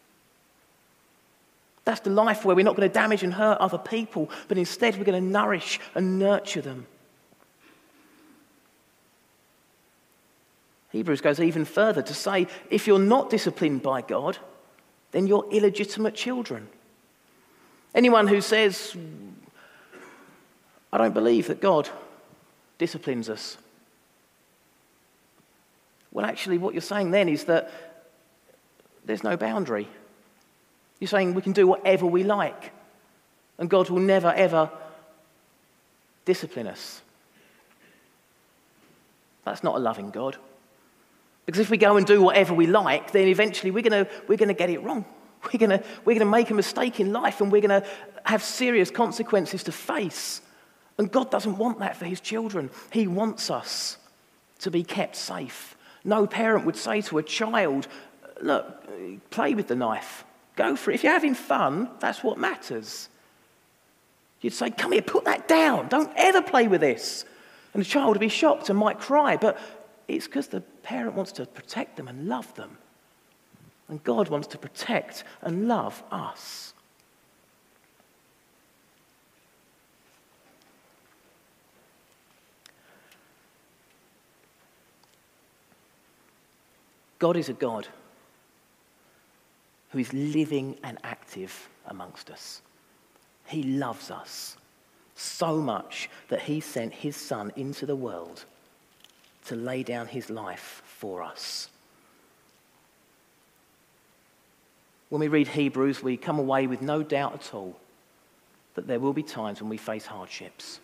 That's 1.84 2.00
the 2.00 2.10
life 2.10 2.44
where 2.44 2.54
we're 2.54 2.64
not 2.64 2.76
going 2.76 2.88
to 2.88 2.94
damage 2.94 3.24
and 3.24 3.34
hurt 3.34 3.58
other 3.58 3.76
people, 3.76 4.30
but 4.46 4.56
instead 4.56 4.96
we're 4.96 5.04
going 5.04 5.20
to 5.20 5.28
nourish 5.28 5.80
and 5.96 6.20
nurture 6.20 6.60
them. 6.60 6.86
Hebrews 10.94 11.20
goes 11.20 11.40
even 11.40 11.64
further 11.64 12.02
to 12.02 12.14
say 12.14 12.46
if 12.70 12.86
you're 12.86 13.00
not 13.00 13.28
disciplined 13.28 13.82
by 13.82 14.00
God, 14.00 14.38
then 15.10 15.26
you're 15.26 15.44
illegitimate 15.50 16.14
children. 16.14 16.68
Anyone 17.96 18.28
who 18.28 18.40
says, 18.40 18.96
I 20.92 20.98
don't 20.98 21.12
believe 21.12 21.48
that 21.48 21.60
God 21.60 21.88
disciplines 22.78 23.28
us. 23.28 23.58
Well, 26.12 26.24
actually, 26.24 26.58
what 26.58 26.74
you're 26.74 26.80
saying 26.80 27.10
then 27.10 27.28
is 27.28 27.42
that 27.46 27.72
there's 29.04 29.24
no 29.24 29.36
boundary. 29.36 29.88
You're 31.00 31.08
saying 31.08 31.34
we 31.34 31.42
can 31.42 31.54
do 31.54 31.66
whatever 31.66 32.06
we 32.06 32.22
like, 32.22 32.70
and 33.58 33.68
God 33.68 33.90
will 33.90 33.98
never, 33.98 34.32
ever 34.32 34.70
discipline 36.24 36.68
us. 36.68 37.02
That's 39.44 39.64
not 39.64 39.74
a 39.74 39.80
loving 39.80 40.10
God. 40.12 40.36
Because 41.46 41.60
if 41.60 41.70
we 41.70 41.76
go 41.76 41.96
and 41.96 42.06
do 42.06 42.22
whatever 42.22 42.54
we 42.54 42.66
like, 42.66 43.12
then 43.12 43.28
eventually 43.28 43.70
we're 43.70 43.82
going 43.82 44.06
we're 44.26 44.36
to 44.36 44.54
get 44.54 44.70
it 44.70 44.82
wrong. 44.82 45.04
We're 45.52 45.58
going 45.58 45.82
we're 46.06 46.18
gonna 46.18 46.30
make 46.30 46.48
a 46.48 46.54
mistake 46.54 47.00
in 47.00 47.12
life 47.12 47.42
and 47.42 47.52
we're 47.52 47.60
going 47.60 47.82
to 47.82 47.86
have 48.24 48.42
serious 48.42 48.90
consequences 48.90 49.62
to 49.64 49.72
face. 49.72 50.40
And 50.96 51.12
God 51.12 51.30
doesn't 51.30 51.58
want 51.58 51.80
that 51.80 51.98
for 51.98 52.06
his 52.06 52.18
children. 52.18 52.70
He 52.90 53.06
wants 53.06 53.50
us 53.50 53.98
to 54.60 54.70
be 54.70 54.82
kept 54.84 55.16
safe. 55.16 55.76
No 56.02 56.26
parent 56.26 56.64
would 56.64 56.76
say 56.76 57.02
to 57.02 57.18
a 57.18 57.22
child, 57.22 57.88
Look, 58.40 59.30
play 59.30 59.54
with 59.54 59.68
the 59.68 59.76
knife. 59.76 60.24
Go 60.56 60.76
for 60.76 60.90
it. 60.90 60.94
If 60.94 61.04
you're 61.04 61.12
having 61.12 61.34
fun, 61.34 61.90
that's 62.00 62.24
what 62.24 62.38
matters. 62.38 63.08
You'd 64.40 64.54
say, 64.54 64.70
Come 64.70 64.92
here, 64.92 65.02
put 65.02 65.24
that 65.24 65.46
down. 65.46 65.88
Don't 65.88 66.12
ever 66.16 66.40
play 66.40 66.68
with 66.68 66.80
this. 66.80 67.24
And 67.74 67.82
the 67.82 67.86
child 67.86 68.08
would 68.10 68.20
be 68.20 68.28
shocked 68.28 68.70
and 68.70 68.78
might 68.78 68.98
cry. 68.98 69.36
But 69.36 69.58
it's 70.08 70.26
because 70.26 70.48
the 70.48 70.62
parent 70.84 71.16
wants 71.16 71.32
to 71.32 71.46
protect 71.46 71.96
them 71.96 72.06
and 72.06 72.28
love 72.28 72.54
them. 72.54 72.78
And 73.88 74.04
God 74.04 74.28
wants 74.28 74.46
to 74.48 74.58
protect 74.58 75.24
and 75.42 75.66
love 75.66 76.02
us. 76.12 76.74
God 87.18 87.36
is 87.36 87.48
a 87.48 87.54
God 87.54 87.88
who 89.90 89.98
is 89.98 90.12
living 90.12 90.76
and 90.82 90.98
active 91.04 91.70
amongst 91.86 92.30
us. 92.30 92.60
He 93.46 93.62
loves 93.62 94.10
us 94.10 94.56
so 95.14 95.56
much 95.58 96.10
that 96.28 96.42
he 96.42 96.60
sent 96.60 96.92
his 96.92 97.16
son 97.16 97.52
into 97.56 97.86
the 97.86 97.96
world 97.96 98.44
to 99.46 99.56
lay 99.56 99.82
down 99.82 100.06
his 100.06 100.30
life 100.30 100.82
for 100.86 101.22
us. 101.22 101.68
When 105.10 105.20
we 105.20 105.28
read 105.28 105.48
Hebrews, 105.48 106.02
we 106.02 106.16
come 106.16 106.38
away 106.38 106.66
with 106.66 106.82
no 106.82 107.02
doubt 107.02 107.34
at 107.34 107.54
all 107.54 107.78
that 108.74 108.86
there 108.86 108.98
will 108.98 109.12
be 109.12 109.22
times 109.22 109.60
when 109.60 109.70
we 109.70 109.76
face 109.76 110.06
hardships. 110.06 110.80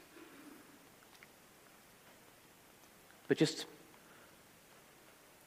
But 3.26 3.38
just 3.38 3.64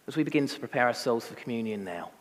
as 0.07 0.15
we 0.15 0.23
begin 0.23 0.47
to 0.47 0.59
prepare 0.59 0.87
ourselves 0.87 1.27
for 1.27 1.35
communion 1.35 1.83
now, 1.83 2.11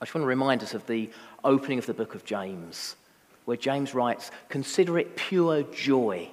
I 0.00 0.04
just 0.04 0.14
want 0.14 0.24
to 0.24 0.28
remind 0.28 0.62
us 0.62 0.74
of 0.74 0.86
the 0.86 1.10
opening 1.44 1.78
of 1.78 1.86
the 1.86 1.94
book 1.94 2.14
of 2.14 2.24
James, 2.24 2.96
where 3.44 3.56
James 3.56 3.94
writes, 3.94 4.30
Consider 4.48 4.98
it 4.98 5.16
pure 5.16 5.62
joy 5.62 6.28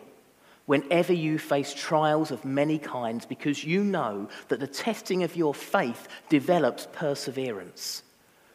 whenever 0.70 1.12
you 1.12 1.40
face 1.40 1.74
trials 1.74 2.30
of 2.30 2.46
many 2.46 2.78
kinds, 2.78 3.26
because 3.26 3.64
you 3.64 3.84
know 3.84 4.30
that 4.50 4.60
the 4.60 4.68
testing 4.68 5.24
of 5.24 5.36
your 5.36 5.52
faith 5.52 6.08
develops 6.30 6.88
perseverance. 6.94 8.04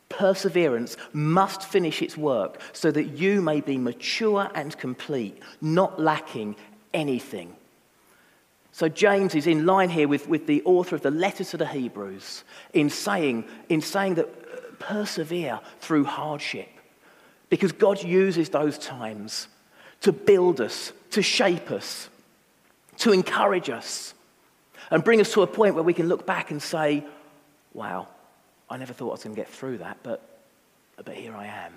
Perseverance 0.08 0.96
must 1.12 1.64
finish 1.64 2.02
its 2.02 2.16
work 2.16 2.60
so 2.72 2.92
that 2.92 3.18
you 3.18 3.42
may 3.42 3.60
be 3.60 3.76
mature 3.76 4.48
and 4.54 4.78
complete, 4.78 5.42
not 5.60 6.00
lacking 6.00 6.54
anything. 6.92 7.52
So, 8.70 8.88
James 8.88 9.34
is 9.34 9.48
in 9.48 9.66
line 9.66 9.90
here 9.90 10.06
with, 10.06 10.28
with 10.28 10.46
the 10.46 10.62
author 10.64 10.94
of 10.94 11.02
the 11.02 11.10
letter 11.10 11.42
to 11.42 11.56
the 11.56 11.66
Hebrews 11.66 12.44
in 12.74 12.90
saying, 12.90 13.44
in 13.68 13.80
saying 13.80 14.14
that 14.14 14.26
uh, 14.28 14.60
persevere 14.78 15.58
through 15.80 16.04
hardship 16.04 16.68
because 17.48 17.72
God 17.72 18.04
uses 18.04 18.50
those 18.50 18.78
times 18.78 19.48
to 20.04 20.12
build 20.12 20.60
us, 20.60 20.92
to 21.10 21.22
shape 21.22 21.70
us, 21.70 22.10
to 22.98 23.10
encourage 23.12 23.70
us, 23.70 24.12
and 24.90 25.02
bring 25.02 25.18
us 25.18 25.32
to 25.32 25.40
a 25.40 25.46
point 25.46 25.74
where 25.74 25.82
we 25.82 25.94
can 25.94 26.08
look 26.08 26.26
back 26.26 26.50
and 26.50 26.62
say, 26.62 27.02
wow, 27.72 28.06
I 28.68 28.76
never 28.76 28.92
thought 28.92 29.08
I 29.08 29.12
was 29.12 29.24
going 29.24 29.34
to 29.34 29.40
get 29.40 29.48
through 29.48 29.78
that, 29.78 29.96
but, 30.02 30.20
but 31.02 31.14
here 31.14 31.34
I 31.34 31.46
am. 31.46 31.72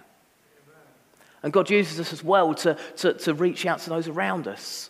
And 1.41 1.53
God 1.53 1.69
uses 1.69 2.01
us 2.01 2.11
as 2.11 2.21
well 2.21 2.53
to, 2.55 2.77
to, 2.97 3.13
to 3.13 3.33
reach 3.33 3.65
out 3.65 3.79
to 3.79 3.89
those 3.89 4.09
around 4.09 4.45
us 4.45 4.89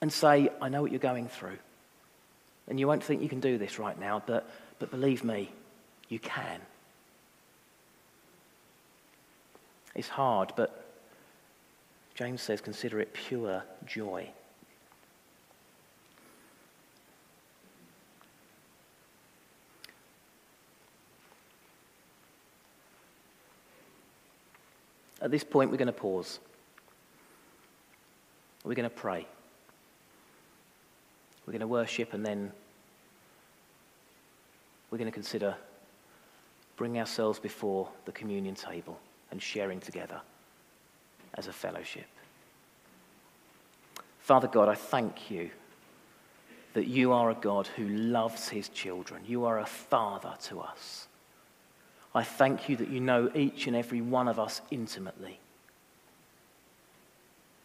and 0.00 0.10
say, 0.10 0.48
I 0.62 0.70
know 0.70 0.80
what 0.80 0.90
you're 0.90 1.00
going 1.00 1.28
through. 1.28 1.58
And 2.66 2.80
you 2.80 2.86
won't 2.86 3.04
think 3.04 3.20
you 3.20 3.28
can 3.28 3.40
do 3.40 3.58
this 3.58 3.78
right 3.78 3.98
now, 4.00 4.22
but, 4.24 4.48
but 4.78 4.90
believe 4.90 5.22
me, 5.22 5.50
you 6.08 6.18
can. 6.18 6.60
It's 9.94 10.08
hard, 10.08 10.54
but 10.56 10.89
James 12.20 12.42
says, 12.42 12.60
consider 12.60 13.00
it 13.00 13.14
pure 13.14 13.64
joy. 13.86 14.28
At 25.22 25.30
this 25.30 25.42
point, 25.42 25.70
we're 25.70 25.78
going 25.78 25.86
to 25.86 25.94
pause. 25.94 26.40
We're 28.64 28.74
going 28.74 28.84
to 28.84 28.94
pray. 28.94 29.26
We're 31.46 31.52
going 31.52 31.60
to 31.60 31.66
worship 31.66 32.12
and 32.12 32.22
then 32.22 32.52
we're 34.90 34.98
going 34.98 35.08
to 35.08 35.14
consider 35.14 35.56
bringing 36.76 37.00
ourselves 37.00 37.38
before 37.38 37.88
the 38.04 38.12
communion 38.12 38.56
table 38.56 39.00
and 39.30 39.40
sharing 39.40 39.80
together 39.80 40.20
as 41.40 41.46
a 41.46 41.52
fellowship. 41.54 42.06
Father 44.20 44.46
God, 44.46 44.68
I 44.68 44.74
thank 44.74 45.30
you 45.30 45.50
that 46.74 46.86
you 46.86 47.12
are 47.12 47.30
a 47.30 47.34
God 47.34 47.66
who 47.66 47.88
loves 47.88 48.50
his 48.50 48.68
children. 48.68 49.22
You 49.26 49.46
are 49.46 49.58
a 49.58 49.64
father 49.64 50.34
to 50.44 50.60
us. 50.60 51.08
I 52.14 52.22
thank 52.24 52.68
you 52.68 52.76
that 52.76 52.90
you 52.90 53.00
know 53.00 53.30
each 53.34 53.66
and 53.66 53.74
every 53.74 54.02
one 54.02 54.28
of 54.28 54.38
us 54.38 54.60
intimately. 54.70 55.40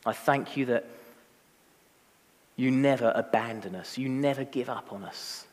I 0.05 0.13
thank 0.13 0.55
you 0.55 0.67
that 0.67 0.85
you 2.55 2.71
never 2.71 3.11
abandon 3.13 3.75
us. 3.75 3.97
You 3.97 4.07
never 4.07 4.45
give 4.45 4.69
up 4.69 4.93
on 4.93 5.03
us. 5.03 5.45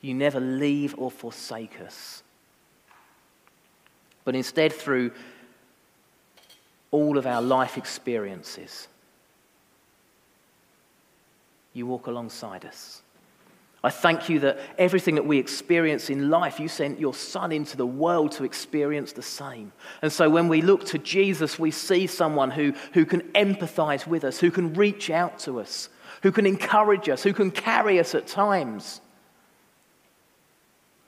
You 0.00 0.14
never 0.14 0.40
leave 0.40 0.94
or 0.96 1.10
forsake 1.10 1.82
us. 1.82 2.22
But 4.24 4.34
instead, 4.34 4.72
through 4.72 5.12
all 6.96 7.18
of 7.18 7.26
our 7.26 7.42
life 7.42 7.76
experiences, 7.76 8.88
you 11.74 11.86
walk 11.86 12.06
alongside 12.06 12.64
us. 12.64 13.02
I 13.84 13.90
thank 13.90 14.30
you 14.30 14.40
that 14.40 14.58
everything 14.78 15.16
that 15.16 15.26
we 15.26 15.38
experience 15.38 16.08
in 16.08 16.30
life, 16.30 16.58
you 16.58 16.68
sent 16.68 16.98
your 16.98 17.12
Son 17.12 17.52
into 17.52 17.76
the 17.76 17.86
world 17.86 18.32
to 18.32 18.44
experience 18.44 19.12
the 19.12 19.22
same. 19.22 19.72
And 20.00 20.10
so 20.10 20.30
when 20.30 20.48
we 20.48 20.62
look 20.62 20.86
to 20.86 20.98
Jesus, 20.98 21.58
we 21.58 21.70
see 21.70 22.06
someone 22.06 22.50
who, 22.50 22.72
who 22.94 23.04
can 23.04 23.20
empathize 23.34 24.06
with 24.06 24.24
us, 24.24 24.40
who 24.40 24.50
can 24.50 24.72
reach 24.72 25.10
out 25.10 25.38
to 25.40 25.60
us, 25.60 25.90
who 26.22 26.32
can 26.32 26.46
encourage 26.46 27.10
us, 27.10 27.22
who 27.22 27.34
can 27.34 27.50
carry 27.50 28.00
us 28.00 28.14
at 28.14 28.26
times, 28.26 29.02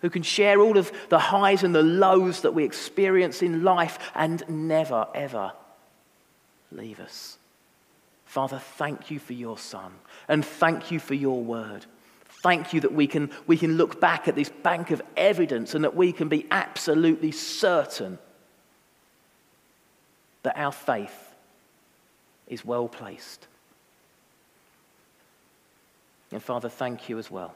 who 0.03 0.11
can 0.11 0.23
share 0.23 0.61
all 0.61 0.77
of 0.77 0.93
the 1.09 1.19
highs 1.19 1.65
and 1.65 1.75
the 1.75 1.83
lows 1.83 2.43
that 2.43 2.53
we 2.53 2.63
experience 2.63 3.41
in 3.43 3.65
life 3.65 3.99
and 4.15 4.45
never, 4.49 5.07
ever 5.15 5.53
leave 6.73 7.01
us. 7.01 7.39
Father, 8.25 8.59
thank 8.59 9.11
you 9.11 9.19
for 9.19 9.33
your 9.33 9.57
Son 9.57 9.93
and 10.29 10.45
thank 10.45 10.91
you 10.91 11.01
for 11.01 11.15
your 11.15 11.43
word. 11.43 11.87
Thank 12.43 12.73
you 12.73 12.81
that 12.81 12.93
we 12.93 13.07
can, 13.07 13.31
we 13.47 13.57
can 13.57 13.77
look 13.77 14.01
back 14.01 14.29
at 14.29 14.37
this 14.37 14.51
bank 14.51 14.91
of 14.91 15.03
evidence 15.17 15.75
and 15.75 15.83
that 15.85 15.97
we 15.97 16.13
can 16.13 16.29
be 16.29 16.47
absolutely 16.51 17.33
certain 17.33 18.19
that 20.43 20.57
our 20.57 20.73
faith 20.73 21.35
is 22.47 22.65
well 22.65 22.87
placed. 22.87 23.47
And 26.31 26.43
Father, 26.43 26.69
thank 26.69 27.09
you 27.09 27.19
as 27.19 27.31
well 27.31 27.55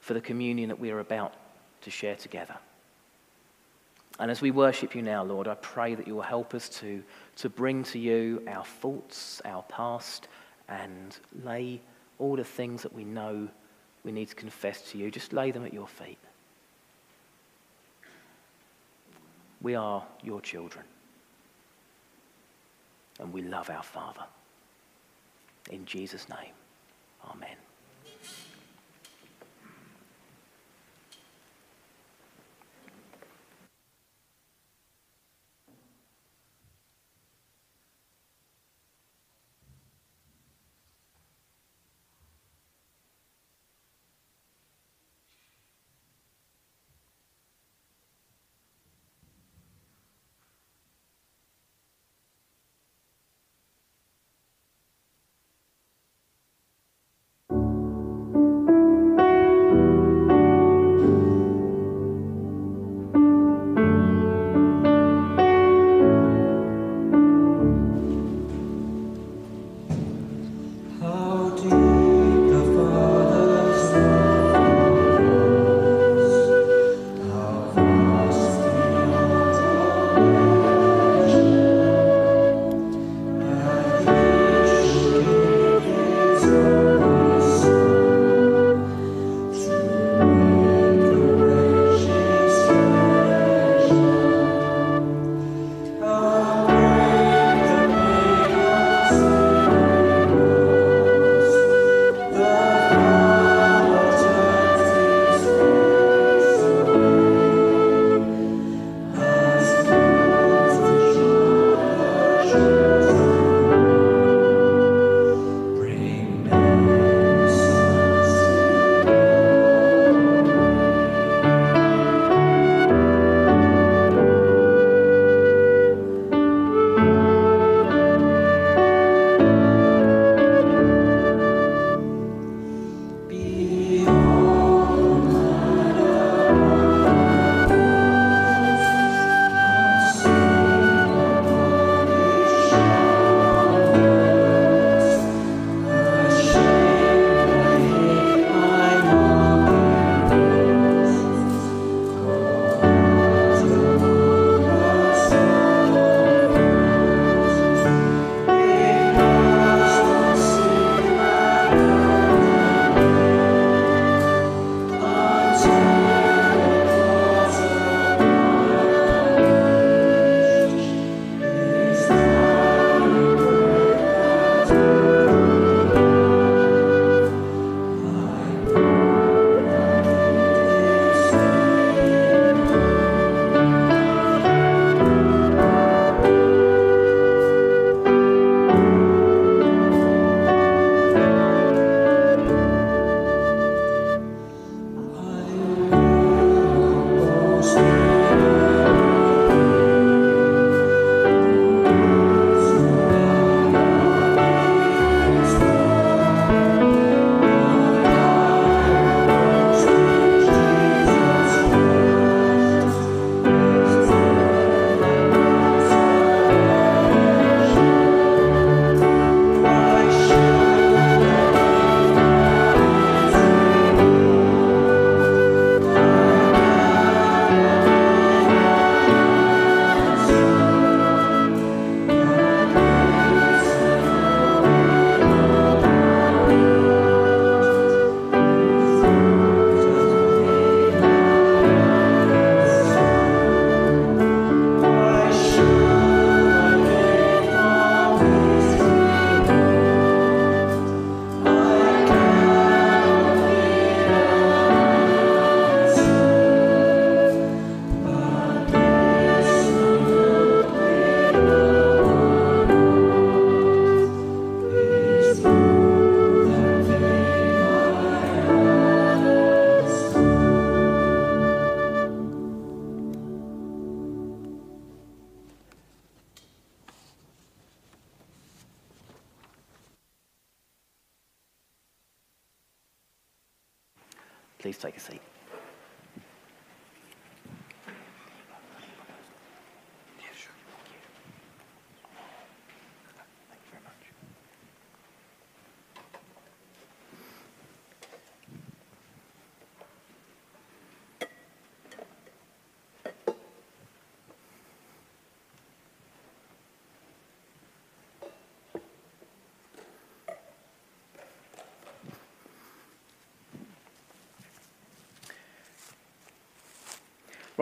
for 0.00 0.14
the 0.14 0.20
communion 0.20 0.68
that 0.68 0.78
we 0.78 0.90
are 0.90 1.00
about 1.00 1.34
to 1.82 1.90
share 1.90 2.16
together. 2.16 2.56
And 4.18 4.30
as 4.30 4.40
we 4.40 4.50
worship 4.50 4.94
you 4.94 5.02
now, 5.02 5.24
Lord, 5.24 5.48
I 5.48 5.54
pray 5.54 5.94
that 5.94 6.06
you 6.06 6.14
will 6.14 6.22
help 6.22 6.54
us 6.54 6.68
to, 6.80 7.02
to 7.36 7.48
bring 7.48 7.82
to 7.84 7.98
you 7.98 8.42
our 8.46 8.64
faults, 8.64 9.40
our 9.44 9.62
past, 9.64 10.28
and 10.68 11.16
lay 11.44 11.80
all 12.18 12.36
the 12.36 12.44
things 12.44 12.82
that 12.82 12.92
we 12.92 13.04
know 13.04 13.48
we 14.04 14.12
need 14.12 14.28
to 14.28 14.34
confess 14.34 14.90
to 14.90 14.98
you. 14.98 15.10
Just 15.10 15.32
lay 15.32 15.50
them 15.50 15.64
at 15.64 15.72
your 15.72 15.88
feet. 15.88 16.18
We 19.60 19.74
are 19.76 20.04
your 20.22 20.40
children, 20.40 20.84
and 23.20 23.32
we 23.32 23.42
love 23.42 23.70
our 23.70 23.82
Father. 23.82 24.24
In 25.70 25.86
Jesus' 25.86 26.28
name, 26.28 26.52
amen. 27.30 27.56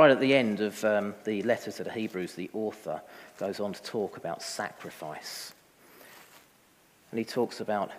Right 0.01 0.12
at 0.12 0.20
the 0.20 0.34
end 0.34 0.61
of 0.61 0.82
um, 0.82 1.14
the 1.24 1.42
letter 1.42 1.70
to 1.70 1.84
the 1.84 1.92
Hebrews, 1.92 2.32
the 2.32 2.48
author 2.55 3.03
goes 3.38 3.61
on 3.61 3.74
to 3.74 3.82
talk 3.82 4.16
about 4.16 4.42
sacrifice. 4.42 5.53
And 7.11 7.18
he 7.18 7.24
talks 7.26 7.61
about 7.61 7.90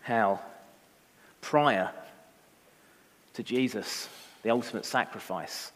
how 0.00 0.40
prior 1.42 1.90
to 3.34 3.42
Jesus, 3.42 4.08
the 4.42 4.48
ultimate 4.48 4.86
sacrifice, 4.86 5.72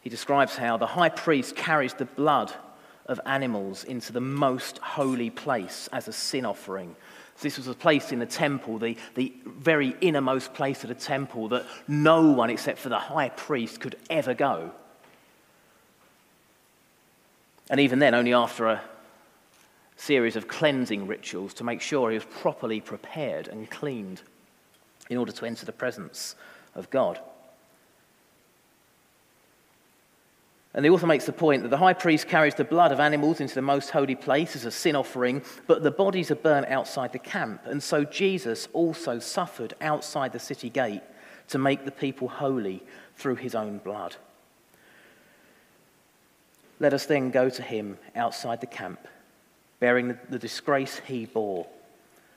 he 0.00 0.08
describes 0.08 0.56
how 0.56 0.78
the 0.78 0.86
high 0.86 1.10
priest 1.10 1.54
carries 1.54 1.92
the 1.92 2.06
blood 2.06 2.50
of 3.08 3.20
animals 3.26 3.84
into 3.84 4.12
the 4.12 4.20
most 4.20 4.78
holy 4.78 5.30
place 5.30 5.88
as 5.92 6.06
a 6.06 6.12
sin 6.12 6.44
offering 6.44 6.94
this 7.40 7.56
was 7.56 7.68
a 7.68 7.74
place 7.74 8.10
in 8.10 8.18
the 8.18 8.26
temple, 8.26 8.78
the, 8.78 8.96
the 9.14 9.32
very 9.46 9.94
innermost 10.00 10.54
place 10.54 10.82
of 10.82 10.88
the 10.88 10.94
temple, 10.94 11.48
that 11.48 11.66
no 11.86 12.32
one 12.32 12.50
except 12.50 12.78
for 12.78 12.88
the 12.88 12.98
high 12.98 13.28
priest 13.28 13.80
could 13.80 13.96
ever 14.10 14.34
go. 14.34 14.72
And 17.70 17.80
even 17.80 17.98
then, 18.00 18.14
only 18.14 18.32
after 18.32 18.66
a 18.66 18.82
series 19.96 20.36
of 20.36 20.48
cleansing 20.48 21.06
rituals 21.06 21.54
to 21.54 21.64
make 21.64 21.80
sure 21.80 22.10
he 22.10 22.16
was 22.16 22.24
properly 22.24 22.80
prepared 22.80 23.46
and 23.46 23.70
cleaned 23.70 24.22
in 25.10 25.16
order 25.16 25.32
to 25.32 25.44
enter 25.44 25.64
the 25.64 25.72
presence 25.72 26.34
of 26.74 26.90
God. 26.90 27.20
And 30.78 30.84
the 30.84 30.90
author 30.90 31.08
makes 31.08 31.26
the 31.26 31.32
point 31.32 31.64
that 31.64 31.70
the 31.70 31.76
high 31.76 31.92
priest 31.92 32.28
carries 32.28 32.54
the 32.54 32.62
blood 32.62 32.92
of 32.92 33.00
animals 33.00 33.40
into 33.40 33.56
the 33.56 33.60
most 33.60 33.90
holy 33.90 34.14
place 34.14 34.54
as 34.54 34.64
a 34.64 34.70
sin 34.70 34.94
offering, 34.94 35.42
but 35.66 35.82
the 35.82 35.90
bodies 35.90 36.30
are 36.30 36.36
burnt 36.36 36.68
outside 36.68 37.12
the 37.12 37.18
camp. 37.18 37.62
And 37.64 37.82
so 37.82 38.04
Jesus 38.04 38.68
also 38.72 39.18
suffered 39.18 39.74
outside 39.80 40.32
the 40.32 40.38
city 40.38 40.70
gate 40.70 41.02
to 41.48 41.58
make 41.58 41.84
the 41.84 41.90
people 41.90 42.28
holy 42.28 42.80
through 43.16 43.34
his 43.34 43.56
own 43.56 43.78
blood. 43.78 44.14
Let 46.78 46.94
us 46.94 47.06
then 47.06 47.32
go 47.32 47.50
to 47.50 47.62
him 47.62 47.98
outside 48.14 48.60
the 48.60 48.68
camp, 48.68 49.00
bearing 49.80 50.16
the 50.30 50.38
disgrace 50.38 51.00
he 51.08 51.26
bore. 51.26 51.66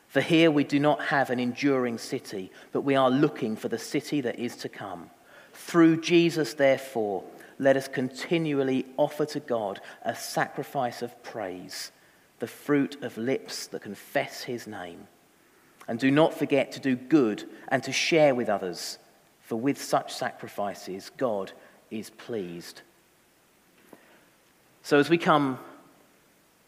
For 0.08 0.20
here 0.20 0.50
we 0.50 0.64
do 0.64 0.80
not 0.80 1.00
have 1.00 1.30
an 1.30 1.40
enduring 1.40 2.00
city, 2.00 2.52
but 2.72 2.82
we 2.82 2.96
are 2.96 3.12
looking 3.12 3.56
for 3.56 3.68
the 3.68 3.78
city 3.78 4.20
that 4.22 4.40
is 4.40 4.56
to 4.56 4.68
come. 4.68 5.12
Through 5.54 6.02
Jesus, 6.02 6.56
therefore, 6.56 7.24
let 7.62 7.78
us 7.78 7.88
continually 7.88 8.88
offer 8.98 9.24
to 9.24 9.40
God 9.40 9.80
a 10.02 10.16
sacrifice 10.16 11.04
of 11.04 11.22
praise, 11.22 11.92
the 12.40 12.48
fruit 12.48 13.02
of 13.04 13.16
lips 13.20 13.68
that 13.68 13.84
confess 13.84 14.42
his 14.42 14.66
name. 14.66 15.08
And 15.88 16.00
do 16.00 16.10
not 16.10 16.34
forget 16.34 16.72
to 16.72 16.80
do 16.80 16.96
good 16.96 17.44
and 17.68 17.84
to 17.84 17.92
share 17.92 18.34
with 18.34 18.50
others, 18.50 18.98
for 19.44 19.58
with 19.58 19.80
such 19.80 20.12
sacrifices, 20.12 21.12
God 21.18 21.52
is 21.92 22.10
pleased. 22.10 22.82
So, 24.82 24.98
as 24.98 25.08
we 25.08 25.20
come 25.20 25.60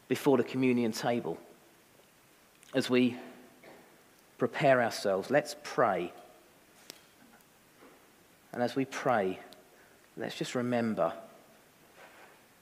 before 0.07 0.37
the 0.37 0.43
communion 0.43 0.91
table, 0.91 1.39
as 2.75 2.87
we 2.87 3.17
prepare 4.37 4.79
ourselves, 4.83 5.31
let's 5.31 5.55
pray. 5.63 6.13
And 8.51 8.61
as 8.61 8.75
we 8.75 8.85
pray, 8.85 9.39
let's 10.17 10.35
just 10.35 10.55
remember 10.55 11.13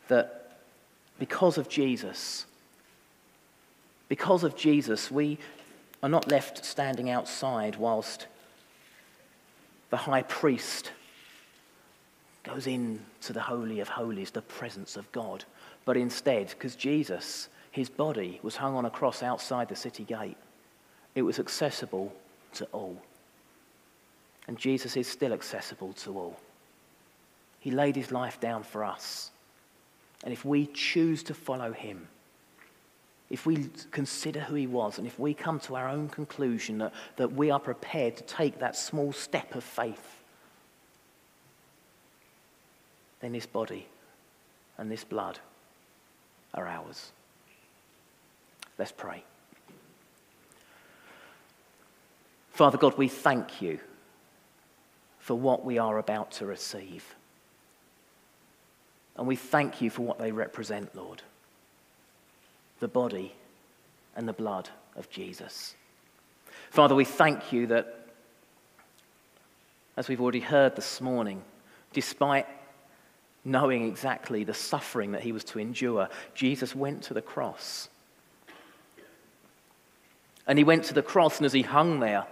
that 0.07 0.57
because 1.19 1.57
of 1.57 1.69
Jesus, 1.69 2.45
because 4.07 4.43
of 4.43 4.55
Jesus, 4.55 5.11
we 5.11 5.37
are 6.03 6.09
not 6.09 6.29
left 6.29 6.65
standing 6.65 7.09
outside 7.09 7.75
whilst 7.75 8.27
the 9.89 9.97
high 9.97 10.23
priest 10.23 10.91
goes 12.43 12.65
into 12.65 13.33
the 13.33 13.41
Holy 13.41 13.79
of 13.79 13.87
Holies, 13.87 14.31
the 14.31 14.41
presence 14.41 14.95
of 14.95 15.11
God. 15.11 15.43
But 15.85 15.97
instead, 15.97 16.49
because 16.49 16.75
Jesus, 16.75 17.49
his 17.71 17.89
body, 17.89 18.39
was 18.41 18.55
hung 18.55 18.75
on 18.75 18.85
a 18.85 18.89
cross 18.89 19.21
outside 19.21 19.69
the 19.69 19.75
city 19.75 20.03
gate, 20.03 20.37
it 21.13 21.21
was 21.21 21.39
accessible 21.39 22.13
to 22.53 22.65
all. 22.71 22.97
And 24.47 24.57
Jesus 24.57 24.97
is 24.97 25.07
still 25.07 25.33
accessible 25.33 25.93
to 25.93 26.17
all. 26.17 26.39
He 27.61 27.71
laid 27.71 27.95
his 27.95 28.11
life 28.11 28.39
down 28.39 28.63
for 28.63 28.83
us. 28.83 29.29
And 30.23 30.33
if 30.33 30.43
we 30.43 30.65
choose 30.65 31.23
to 31.23 31.33
follow 31.33 31.71
him, 31.71 32.07
if 33.29 33.45
we 33.45 33.69
consider 33.91 34.41
who 34.41 34.55
he 34.55 34.67
was, 34.67 34.97
and 34.97 35.07
if 35.07 35.17
we 35.17 35.33
come 35.33 35.59
to 35.61 35.75
our 35.75 35.87
own 35.87 36.09
conclusion 36.09 36.79
that, 36.79 36.91
that 37.15 37.31
we 37.31 37.49
are 37.49 37.59
prepared 37.59 38.17
to 38.17 38.23
take 38.23 38.59
that 38.59 38.75
small 38.75 39.13
step 39.13 39.55
of 39.55 39.63
faith, 39.63 40.21
then 43.21 43.31
this 43.31 43.45
body 43.45 43.87
and 44.77 44.91
this 44.91 45.03
blood 45.03 45.39
are 46.55 46.67
ours. 46.67 47.11
Let's 48.77 48.91
pray. 48.91 49.23
Father 52.49 52.79
God, 52.79 52.97
we 52.97 53.07
thank 53.07 53.61
you 53.61 53.79
for 55.19 55.35
what 55.35 55.63
we 55.63 55.77
are 55.77 55.99
about 55.99 56.31
to 56.31 56.47
receive. 56.47 57.15
And 59.21 59.27
we 59.27 59.35
thank 59.35 59.81
you 59.81 59.91
for 59.91 60.01
what 60.01 60.17
they 60.17 60.31
represent, 60.31 60.95
Lord 60.95 61.21
the 62.79 62.87
body 62.87 63.35
and 64.15 64.27
the 64.27 64.33
blood 64.33 64.67
of 64.95 65.07
Jesus. 65.11 65.75
Father, 66.71 66.95
we 66.95 67.05
thank 67.05 67.53
you 67.53 67.67
that, 67.67 68.07
as 69.95 70.07
we've 70.07 70.19
already 70.19 70.39
heard 70.39 70.75
this 70.75 70.99
morning, 70.99 71.43
despite 71.93 72.47
knowing 73.45 73.87
exactly 73.87 74.43
the 74.43 74.55
suffering 74.55 75.11
that 75.11 75.21
he 75.21 75.31
was 75.31 75.43
to 75.43 75.59
endure, 75.59 76.09
Jesus 76.33 76.75
went 76.75 77.03
to 77.03 77.13
the 77.13 77.21
cross. 77.21 77.89
And 80.47 80.57
he 80.57 80.63
went 80.63 80.85
to 80.85 80.95
the 80.95 81.03
cross, 81.03 81.37
and 81.37 81.45
as 81.45 81.53
he 81.53 81.61
hung 81.61 81.99
there, 81.99 82.25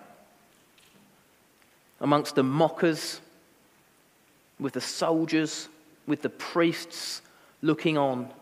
amongst 2.01 2.33
the 2.33 2.41
mockers, 2.41 3.21
with 4.59 4.73
the 4.73 4.81
soldiers, 4.81 5.69
with 6.09 6.23
the 6.23 6.29
priests 6.29 7.21
looking 7.61 7.97
on. 7.97 8.33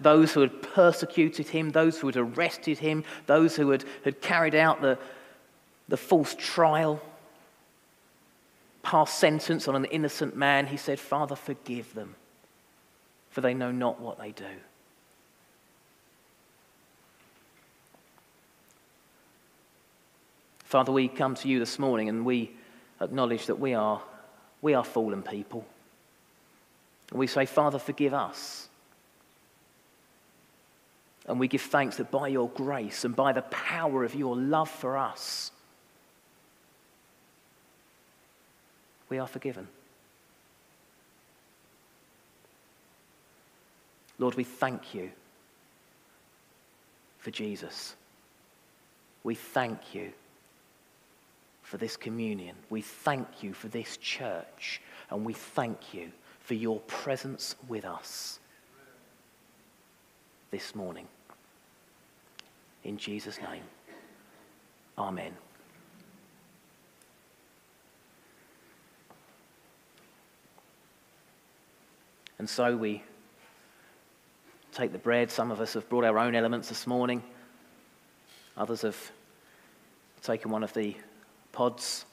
Those 0.00 0.32
who 0.32 0.40
had 0.40 0.62
persecuted 0.62 1.48
him, 1.48 1.70
those 1.70 1.98
who 1.98 2.06
had 2.06 2.16
arrested 2.16 2.78
him, 2.78 3.04
those 3.26 3.54
who 3.54 3.70
had, 3.70 3.84
had 4.04 4.22
carried 4.22 4.54
out 4.54 4.80
the, 4.80 4.98
the 5.88 5.98
false 5.98 6.34
trial, 6.34 7.00
passed 8.82 9.18
sentence 9.18 9.68
on 9.68 9.76
an 9.76 9.84
innocent 9.84 10.34
man, 10.34 10.66
he 10.66 10.78
said, 10.78 10.98
Father, 10.98 11.36
forgive 11.36 11.92
them, 11.94 12.14
for 13.28 13.42
they 13.42 13.52
know 13.52 13.70
not 13.70 14.00
what 14.00 14.18
they 14.18 14.32
do. 14.32 14.44
Father, 20.64 20.92
we 20.92 21.08
come 21.08 21.34
to 21.34 21.48
you 21.48 21.58
this 21.58 21.78
morning 21.78 22.08
and 22.08 22.24
we 22.24 22.52
acknowledge 23.02 23.46
that 23.46 23.58
we 23.58 23.74
are, 23.74 24.00
we 24.62 24.72
are 24.72 24.84
fallen 24.84 25.22
people. 25.22 25.66
And 27.10 27.18
we 27.18 27.26
say, 27.26 27.46
Father, 27.46 27.78
forgive 27.78 28.14
us. 28.14 28.68
And 31.26 31.38
we 31.38 31.48
give 31.48 31.62
thanks 31.62 31.96
that 31.96 32.10
by 32.10 32.28
your 32.28 32.48
grace 32.48 33.04
and 33.04 33.14
by 33.14 33.32
the 33.32 33.42
power 33.42 34.04
of 34.04 34.14
your 34.14 34.36
love 34.36 34.70
for 34.70 34.96
us, 34.96 35.52
we 39.08 39.18
are 39.18 39.26
forgiven. 39.26 39.68
Lord, 44.18 44.34
we 44.34 44.44
thank 44.44 44.94
you 44.94 45.10
for 47.18 47.30
Jesus. 47.30 47.96
We 49.24 49.34
thank 49.34 49.94
you 49.94 50.12
for 51.62 51.76
this 51.76 51.96
communion. 51.96 52.56
We 52.70 52.82
thank 52.82 53.42
you 53.42 53.52
for 53.52 53.68
this 53.68 53.96
church. 53.98 54.80
And 55.10 55.24
we 55.24 55.32
thank 55.32 55.94
you 55.94 56.10
for 56.50 56.54
your 56.54 56.80
presence 56.80 57.54
with 57.68 57.84
us 57.84 58.40
this 60.50 60.74
morning. 60.74 61.06
In 62.82 62.98
Jesus' 62.98 63.38
name, 63.38 63.62
Amen. 64.98 65.32
And 72.40 72.50
so 72.50 72.76
we 72.76 73.04
take 74.72 74.90
the 74.90 74.98
bread. 74.98 75.30
Some 75.30 75.52
of 75.52 75.60
us 75.60 75.74
have 75.74 75.88
brought 75.88 76.02
our 76.02 76.18
own 76.18 76.34
elements 76.34 76.68
this 76.68 76.84
morning. 76.84 77.22
Others 78.56 78.82
have 78.82 79.12
taken 80.20 80.50
one 80.50 80.64
of 80.64 80.74
the 80.74 80.96
pods 81.52 82.06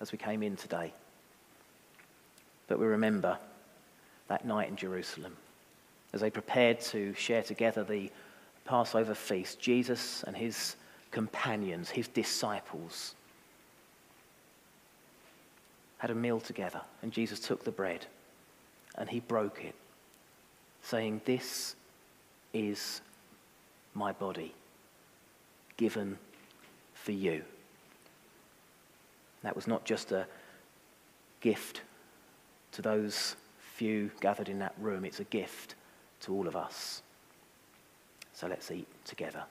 as 0.00 0.12
we 0.12 0.16
came 0.16 0.42
in 0.42 0.56
today. 0.56 0.94
But 2.68 2.78
we 2.78 2.86
remember 2.86 3.38
that 4.28 4.44
night 4.44 4.68
in 4.68 4.76
Jerusalem 4.76 5.36
as 6.12 6.20
they 6.20 6.30
prepared 6.30 6.80
to 6.80 7.14
share 7.14 7.42
together 7.42 7.84
the 7.84 8.10
Passover 8.64 9.14
feast, 9.14 9.60
Jesus 9.60 10.24
and 10.24 10.36
his 10.36 10.76
companions, 11.10 11.90
his 11.90 12.08
disciples, 12.08 13.14
had 15.98 16.10
a 16.10 16.14
meal 16.14 16.40
together. 16.40 16.80
And 17.02 17.12
Jesus 17.12 17.40
took 17.40 17.64
the 17.64 17.70
bread 17.70 18.06
and 18.96 19.08
he 19.08 19.20
broke 19.20 19.64
it, 19.64 19.74
saying, 20.82 21.20
This 21.24 21.76
is 22.52 23.00
my 23.94 24.12
body 24.12 24.54
given 25.76 26.18
for 26.94 27.12
you. 27.12 27.42
That 29.42 29.54
was 29.54 29.66
not 29.66 29.84
just 29.84 30.12
a 30.12 30.26
gift 31.40 31.82
to 32.72 32.82
those 32.82 33.36
few 33.76 34.10
gathered 34.20 34.48
in 34.48 34.58
that 34.60 34.74
room, 34.80 35.04
it's 35.04 35.20
a 35.20 35.24
gift 35.24 35.74
to 36.20 36.32
all 36.32 36.48
of 36.48 36.56
us. 36.56 37.02
So 38.32 38.46
let's 38.46 38.70
eat 38.70 38.88
together. 39.04 39.44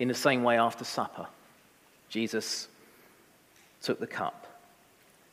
In 0.00 0.08
the 0.08 0.14
same 0.14 0.42
way, 0.42 0.58
after 0.58 0.82
supper, 0.82 1.26
Jesus 2.08 2.68
took 3.82 4.00
the 4.00 4.06
cup, 4.06 4.46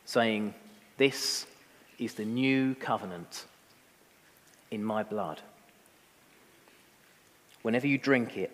saying, 0.03 0.53
This 0.97 1.47
is 1.97 2.13
the 2.13 2.26
new 2.26 2.76
covenant 2.76 3.45
in 4.70 4.84
my 4.84 5.03
blood. 5.03 5.41
Whenever 7.61 7.88
you 7.88 7.97
drink 7.97 8.38
it, 8.38 8.51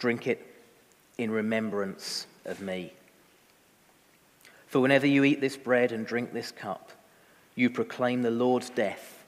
drink 0.00 0.26
it 0.26 0.44
in 1.18 1.30
remembrance 1.30 2.26
of 2.44 2.60
me. 2.60 2.92
For 4.66 4.80
whenever 4.80 5.06
you 5.06 5.22
eat 5.22 5.40
this 5.40 5.56
bread 5.56 5.92
and 5.92 6.04
drink 6.04 6.32
this 6.32 6.50
cup, 6.50 6.90
you 7.54 7.70
proclaim 7.70 8.22
the 8.22 8.30
Lord's 8.30 8.70
death 8.70 9.24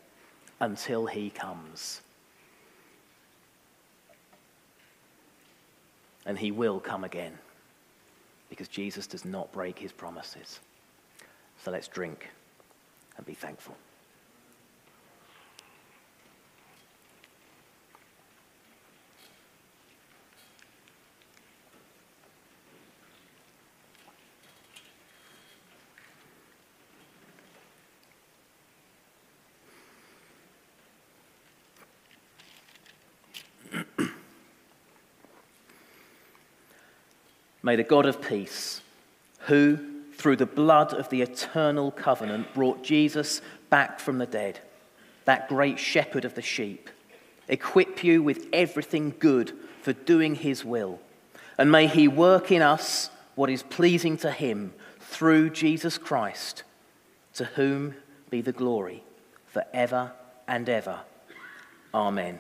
until 0.58 1.06
he 1.06 1.30
comes. 1.30 2.00
And 6.24 6.38
he 6.38 6.50
will 6.50 6.80
come 6.80 7.04
again 7.04 7.38
because 8.48 8.68
Jesus 8.68 9.06
does 9.06 9.24
not 9.24 9.52
break 9.52 9.78
his 9.78 9.92
promises. 9.92 10.60
So 11.64 11.70
let's 11.70 11.88
drink 11.88 12.28
and 13.16 13.26
be 13.26 13.34
thankful. 13.34 13.76
May 37.62 37.76
the 37.76 37.84
God 37.84 38.06
of 38.06 38.20
peace, 38.20 38.80
who 39.40 39.78
through 40.14 40.36
the 40.36 40.46
blood 40.46 40.92
of 40.94 41.08
the 41.08 41.22
eternal 41.22 41.90
covenant 41.90 42.54
brought 42.54 42.84
Jesus 42.84 43.40
back 43.70 43.98
from 43.98 44.18
the 44.18 44.26
dead, 44.26 44.60
that 45.24 45.48
great 45.48 45.78
shepherd 45.78 46.24
of 46.24 46.34
the 46.34 46.42
sheep, 46.42 46.90
equip 47.48 48.04
you 48.04 48.22
with 48.22 48.46
everything 48.52 49.14
good 49.18 49.52
for 49.80 49.92
doing 49.92 50.34
his 50.34 50.64
will. 50.64 51.00
And 51.58 51.70
may 51.70 51.86
he 51.86 52.08
work 52.08 52.50
in 52.52 52.62
us 52.62 53.10
what 53.34 53.50
is 53.50 53.62
pleasing 53.62 54.16
to 54.18 54.30
him 54.30 54.72
through 55.00 55.50
Jesus 55.50 55.98
Christ, 55.98 56.62
to 57.34 57.44
whom 57.44 57.94
be 58.30 58.40
the 58.40 58.52
glory 58.52 59.02
forever 59.46 60.12
and 60.48 60.68
ever. 60.68 61.00
Amen. 61.94 62.30